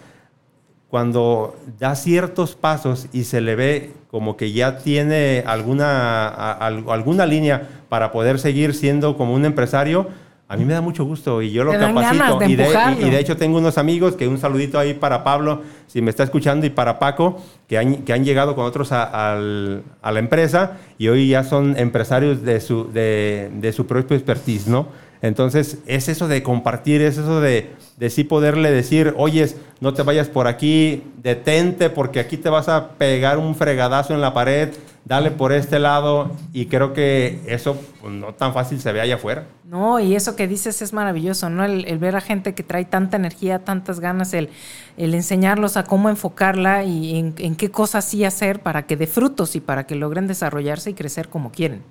[0.90, 7.26] cuando da ciertos pasos y se le ve como que ya tiene alguna, a- alguna
[7.26, 10.08] línea para poder seguir siendo como un empresario,
[10.48, 12.24] a mí me da mucho gusto y yo lo capacito.
[12.40, 12.64] de y, de,
[13.00, 16.12] y- y de hecho tengo unos amigos que un saludito ahí para Pablo, si me
[16.12, 20.12] está escuchando, y para Paco, que han, que han llegado con otros a, al- a
[20.12, 24.88] la empresa y hoy ya son empresarios de su, de, de su propio expertise, ¿no?
[25.22, 30.04] Entonces, es eso de compartir, es eso de, de sí poderle decir, oyes, no te
[30.04, 34.70] vayas por aquí, detente porque aquí te vas a pegar un fregadazo en la pared,
[35.06, 39.16] dale por este lado y creo que eso pues, no tan fácil se ve allá
[39.16, 39.46] afuera.
[39.64, 41.64] No, y eso que dices es maravilloso, ¿no?
[41.64, 44.50] El, el ver a gente que trae tanta energía, tantas ganas, el,
[44.98, 49.08] el enseñarlos a cómo enfocarla y en, en qué cosas sí hacer para que dé
[49.08, 51.84] frutos y para que logren desarrollarse y crecer como quieren.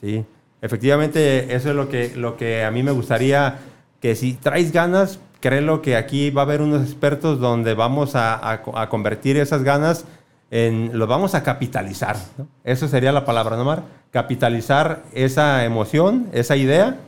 [0.00, 0.24] Sí,
[0.60, 3.58] efectivamente eso es lo que, lo que a mí me gustaría,
[4.00, 8.52] que si traes ganas, créelo que aquí va a haber unos expertos donde vamos a,
[8.52, 10.04] a convertir esas ganas
[10.50, 12.16] en, lo vamos a capitalizar.
[12.64, 13.82] Eso sería la palabra, ¿no, Mar?
[14.10, 16.98] Capitalizar esa emoción, esa idea.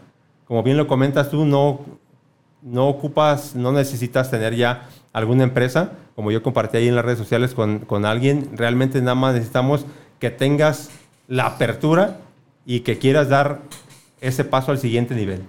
[0.46, 1.80] Como bien lo comentas tú, no,
[2.62, 7.18] no ocupas, no necesitas tener ya alguna empresa, como yo compartí ahí en las redes
[7.18, 9.86] sociales con, con alguien, realmente nada más necesitamos
[10.18, 10.90] que tengas
[11.28, 12.18] la apertura
[12.66, 13.60] y que quieras dar
[14.20, 15.42] ese paso al siguiente nivel.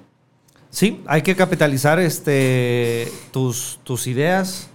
[0.69, 4.69] Sí, hay que capitalizar este, tus, tus ideas,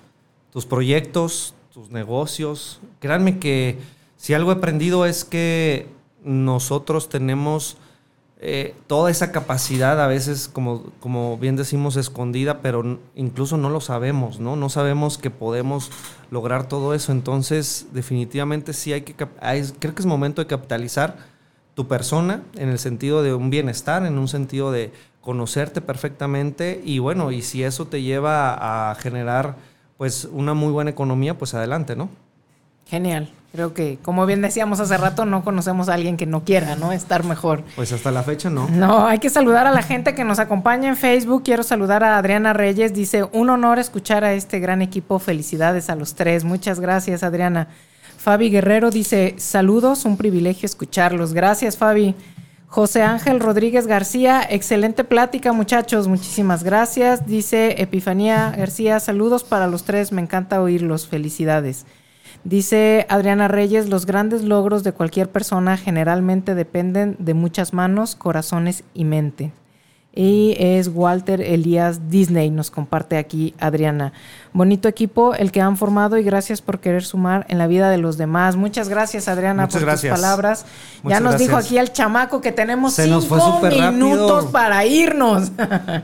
[0.53, 2.81] tus proyectos, tus negocios.
[3.05, 3.77] Créanme que
[4.17, 5.89] si algo he aprendido es que
[6.25, 7.77] nosotros tenemos
[8.41, 13.83] eh, toda esa capacidad, a veces, como, como bien decimos, escondida, pero incluso no lo
[13.83, 14.57] sabemos, ¿no?
[14.57, 15.91] No sabemos que podemos
[16.31, 17.13] lograr todo eso.
[17.13, 21.19] Entonces, definitivamente sí hay que, creo que es momento de capitalizar
[21.75, 27.01] tu persona en el sentido de un bienestar, en un sentido de conocerte perfectamente y
[27.01, 29.57] bueno, y si eso te lleva a generar
[29.99, 32.09] pues una muy buena economía, pues adelante, ¿no?
[32.87, 33.31] Genial.
[33.55, 36.91] Creo que, como bien decíamos hace rato, no conocemos a alguien que no quiera, ¿no?
[36.91, 37.63] Estar mejor.
[37.77, 38.69] Pues hasta la fecha no.
[38.69, 41.45] No, hay que saludar a la gente que nos acompaña en Facebook.
[41.45, 42.93] Quiero saludar a Adriana Reyes.
[42.93, 45.21] Dice, un honor escuchar a este gran equipo.
[45.21, 46.43] Felicidades a los tres.
[46.43, 47.69] Muchas gracias, Adriana.
[48.19, 51.33] Fabi Guerrero dice, saludos, un privilegio escucharlos.
[51.33, 52.17] Gracias, Fabi.
[52.67, 56.09] José Ángel Rodríguez García, excelente plática, muchachos.
[56.09, 57.25] Muchísimas gracias.
[57.25, 60.11] Dice Epifanía García, saludos para los tres.
[60.11, 61.07] Me encanta oírlos.
[61.07, 61.87] Felicidades.
[62.45, 68.85] Dice Adriana Reyes, los grandes logros de cualquier persona generalmente dependen de muchas manos, corazones
[68.93, 69.53] y mente.
[70.17, 74.13] Y es Walter Elías Disney, nos comparte aquí Adriana.
[74.53, 77.99] Bonito equipo el que han formado y gracias por querer sumar en la vida de
[77.99, 78.55] los demás.
[78.55, 80.15] Muchas gracias Adriana Muchas por gracias.
[80.15, 80.67] tus palabras.
[81.03, 84.53] Muchas ya nos dijo aquí el chamaco que tenemos Se cinco minutos rápido.
[84.53, 85.51] para irnos.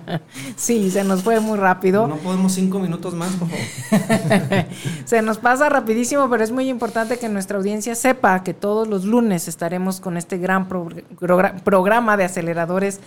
[0.56, 2.08] sí, se nos fue muy rápido.
[2.08, 4.64] No podemos cinco minutos más, por favor.
[5.04, 9.04] Se nos pasa rapidísimo, pero es muy importante que nuestra audiencia sepa que todos los
[9.04, 13.00] lunes estaremos con este gran progr- progra- programa de aceleradores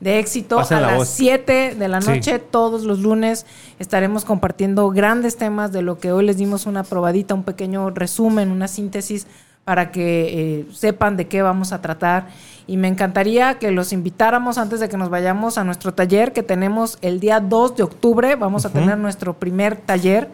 [0.00, 1.08] de éxito Pasen a la las voz.
[1.08, 2.10] 7 de la Sí.
[2.10, 2.38] noche.
[2.38, 3.44] Todos los lunes
[3.78, 8.50] estaremos compartiendo grandes temas de lo que hoy les dimos una probadita, un pequeño resumen,
[8.50, 9.26] una síntesis
[9.64, 12.28] para que eh, sepan de qué vamos a tratar.
[12.66, 16.42] Y me encantaría que los invitáramos antes de que nos vayamos a nuestro taller que
[16.42, 18.36] tenemos el día 2 de octubre.
[18.36, 20.30] Vamos a tener nuestro primer taller.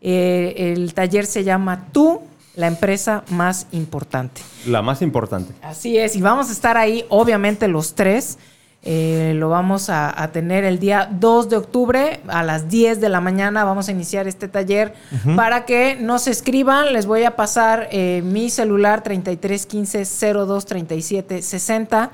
[0.00, 2.20] Eh, el taller se llama Tú,
[2.56, 4.42] la empresa más importante.
[4.66, 5.54] La más importante.
[5.62, 8.38] Así es, y vamos a estar ahí, obviamente, los tres.
[8.84, 13.08] Eh, lo vamos a, a tener el día 2 de octubre a las 10 de
[13.08, 13.64] la mañana.
[13.64, 14.94] Vamos a iniciar este taller
[15.36, 16.92] para que nos escriban.
[16.92, 22.10] Les voy a pasar eh, mi celular 3315 02 37 60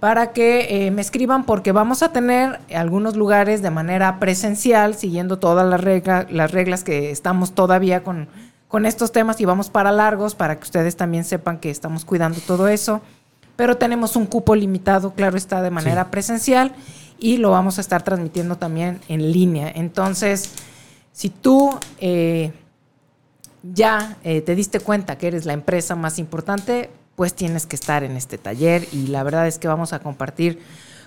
[0.00, 5.38] para que eh, me escriban porque vamos a tener algunos lugares de manera presencial, siguiendo
[5.38, 8.28] todas las, regla- las reglas que estamos todavía con,
[8.68, 12.38] con estos temas y vamos para largos para que ustedes también sepan que estamos cuidando
[12.46, 13.00] todo eso.
[13.56, 16.74] Pero tenemos un cupo limitado, claro está, de manera presencial
[17.18, 19.72] y lo vamos a estar transmitiendo también en línea.
[19.74, 20.52] Entonces,
[21.12, 22.52] si tú eh,
[23.62, 28.04] ya eh, te diste cuenta que eres la empresa más importante, pues tienes que estar
[28.04, 30.60] en este taller y la verdad es que vamos a compartir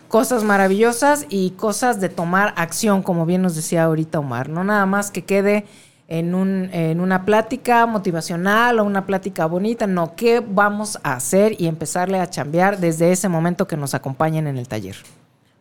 [0.07, 4.49] cosas maravillosas y cosas de tomar acción, como bien nos decía ahorita Omar.
[4.49, 5.65] No nada más que quede
[6.09, 11.55] en, un, en una plática motivacional o una plática bonita, no, ¿qué vamos a hacer
[11.61, 14.95] y empezarle a chambear desde ese momento que nos acompañen en el taller?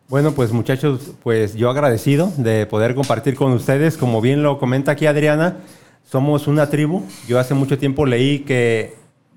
[0.07, 3.95] Bueno, pues muchachos, pues yo agradecido de poder compartir con ustedes.
[3.95, 5.57] Como bien lo comenta aquí Adriana,
[6.03, 7.03] somos una tribu.
[7.27, 8.95] Yo hace mucho tiempo leí que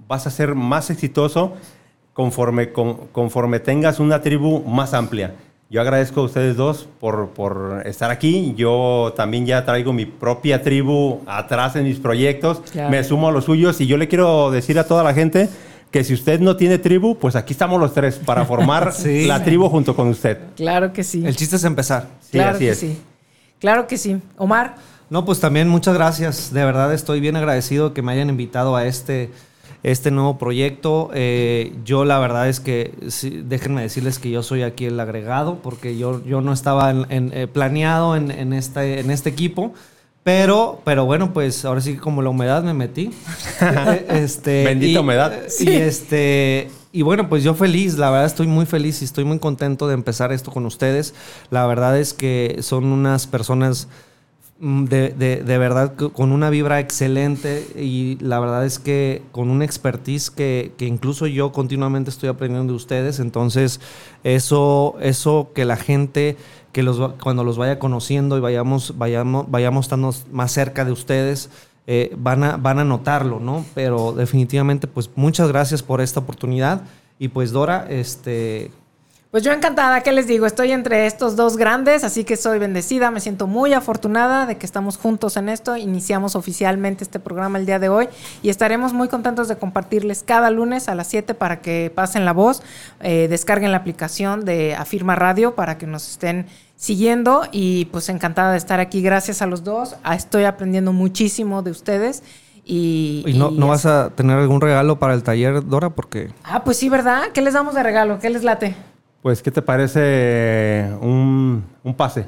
[0.09, 1.53] vas a ser más exitoso
[2.15, 5.35] conforme, con- conforme tengas una tribu más amplia.
[5.73, 8.53] Yo agradezco a ustedes dos por, por estar aquí.
[8.59, 12.61] Yo también ya traigo mi propia tribu atrás en mis proyectos.
[12.71, 12.91] Claro.
[12.91, 15.49] Me sumo a los suyos y yo le quiero decir a toda la gente
[15.91, 19.25] que si usted no tiene tribu, pues aquí estamos los tres para formar Sí.
[19.27, 20.37] la tribu junto con usted.
[20.57, 21.25] Claro que sí.
[21.25, 22.07] El chiste es empezar.
[22.21, 22.79] Sí, claro así que es.
[22.79, 22.99] sí.
[23.59, 24.19] Claro que sí.
[24.37, 24.75] Omar.
[25.09, 26.53] No, pues también muchas gracias.
[26.53, 29.31] De verdad estoy bien agradecido que me hayan invitado a este,
[29.83, 31.11] este nuevo proyecto.
[31.15, 35.59] Eh, yo la verdad es que, sí, déjenme decirles que yo soy aquí el agregado,
[35.63, 39.73] porque yo, yo no estaba en- en, eh, planeado en, en este, en este equipo.
[40.25, 43.11] Pero, pero bueno, pues ahora sí que como la humedad me metí.
[43.61, 45.33] Eh, este, Bendita y- humedad.
[45.61, 46.71] Y este.
[46.95, 49.95] Y bueno, pues yo feliz, la verdad estoy muy feliz y estoy muy contento de
[49.95, 51.15] empezar esto con ustedes.
[51.51, 53.89] La verdad es que son unas personas
[54.63, 59.65] de, de- de verdad con una vibra excelente y la verdad es que con una
[59.65, 63.19] expertise que, que incluso yo continuamente estoy aprendiendo de ustedes.
[63.19, 63.81] Entonces,
[64.23, 66.37] eso, eso que la gente,
[66.73, 71.51] que los, cuando los vaya conociendo y vayamos, vayamos, vayamos estando más cerca de ustedes,
[71.89, 73.65] eh, van, a, van a notarlo, ¿no?
[73.75, 76.83] Pero definitivamente, pues muchas gracias por esta oportunidad.
[77.19, 78.71] Y pues Dora, este,
[79.33, 80.45] Pues yo encantada, ¿qué les digo?
[80.45, 84.67] Estoy entre estos dos grandes, así que soy bendecida, me siento muy afortunada de que
[84.67, 85.75] estamos juntos en esto.
[85.75, 88.11] Iniciamos oficialmente este programa el día de hoy
[88.43, 92.35] y estaremos muy contentos de compartirles cada lunes a las 7 para que pasen la
[92.35, 92.63] voz,
[93.01, 96.45] eh, descarguen la aplicación de Afirma Radio para que nos estén
[96.77, 99.01] siguiendo y pues encantada de estar aquí.
[99.01, 102.23] Gracias a los dos, estoy aprendiendo muchísimo de ustedes.
[102.67, 105.89] Y, ¿y no, y no vas a tener algún regalo para el taller, Dora?
[105.89, 106.29] Porque...
[106.45, 107.31] Ah, pues sí, ¿verdad?
[107.33, 108.19] ¿Qué les damos de regalo?
[108.19, 108.77] ¿Qué les late?
[109.23, 112.25] Pues, ¿qué te parece un, un pase?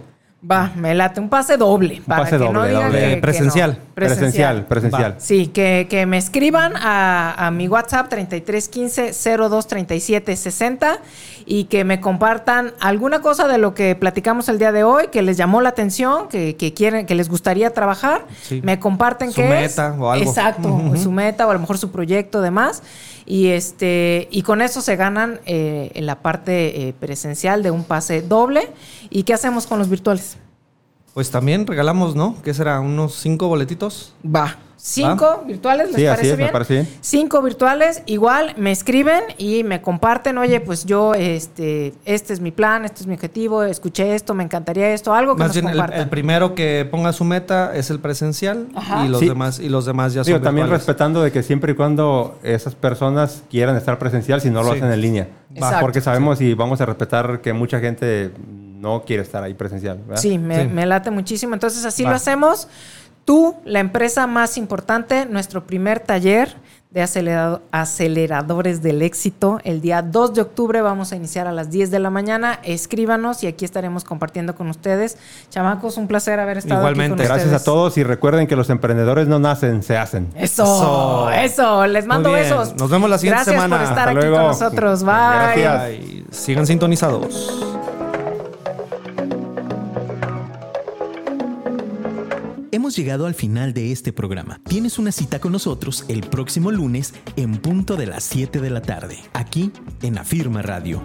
[0.49, 2.03] Va, me late un pase doble.
[2.07, 3.15] para pase que no doble, digan doble.
[3.15, 3.71] que- Presencial.
[3.73, 3.95] no.
[3.95, 5.15] Presencial, presencial.
[5.19, 10.99] Sí, que, que me escriban a, a mi WhatsApp 3315 0237 60
[11.47, 15.23] y que me compartan alguna cosa de lo que platicamos el día de hoy, que
[15.23, 18.27] les llamó la atención, que, que quieren, que les gustaría trabajar.
[18.43, 18.61] Sí.
[18.63, 19.99] Me comparten Su qué meta es.
[19.99, 20.29] o algo.
[20.29, 22.83] Exacto, su meta o a lo mejor su proyecto, demás.
[23.27, 27.85] Y este y con eso se ganan eh, en la parte eh, presencial de un
[27.85, 28.71] pase doble.
[29.11, 30.37] ¿Y qué hacemos con los virtuales?
[31.15, 32.37] Pues también regalamos, ¿no?
[32.43, 32.81] ¿Qué será?
[32.81, 34.15] ¿Unos cinco boletitos?
[34.25, 34.59] Va.
[34.87, 36.53] Cinco virtuales, ¿les Sí, así parece es, me bien?
[36.53, 36.89] parece bien.
[37.01, 42.51] Cinco virtuales, igual me escriben y me comparten, oye, pues yo, este, este es mi
[42.51, 45.69] plan, este es mi objetivo, escuché esto, me encantaría esto, algo que Más nos bien,
[45.69, 46.01] el, compartan.
[46.03, 49.07] el primero que ponga su meta es el presencial Ajá.
[49.07, 49.29] y los Sí.
[49.29, 50.87] demás y los demás ya son Digo, también virtuales.
[50.87, 54.77] respetando de que siempre y cuando esas personas quieran estar presencial, si no lo Sí.
[54.81, 55.29] hacen en línea.
[55.55, 55.79] Exacto.
[55.81, 58.33] Porque sabemos y vamos a respetar que mucha gente
[58.81, 59.97] no quiere estar ahí presencial.
[60.07, 60.21] ¿verdad?
[60.21, 60.69] Sí, me, Sí.
[60.69, 61.55] me late muchísimo.
[61.55, 62.11] Entonces así Va.
[62.11, 62.69] lo hacemos.
[63.25, 66.57] Tú, la empresa más importante, nuestro primer taller
[66.91, 69.59] de acelerado- aceleradores del éxito.
[69.65, 72.61] El día 2 de octubre vamos a iniciar a las 10 de la mañana.
[72.63, 75.17] Escríbanos y aquí estaremos compartiendo con ustedes.
[75.51, 77.15] Chamacos, un placer haber estado Igualmente.
[77.15, 77.63] aquí con Gracias ustedes.
[77.63, 80.29] a todos y recuerden que los emprendedores no nacen, se hacen.
[80.37, 81.31] Eso, Eso.
[81.31, 82.51] eso, Les mando Muy bien.
[82.53, 82.77] besos.
[82.77, 83.77] Nos vemos la siguiente Gracias semana.
[83.77, 84.37] por estar Hasta aquí luego.
[84.37, 85.03] con nosotros.
[85.03, 85.63] Bye.
[85.63, 85.83] Gracias.
[86.31, 87.84] Sigan sintonizados.
[92.75, 94.61] Hemos llegado al final de este programa.
[94.67, 98.83] Tienes una cita con nosotros el próximo lunes en punto de las 7 de la
[98.83, 99.71] tarde, aquí
[100.03, 101.01] en Afirma Radio.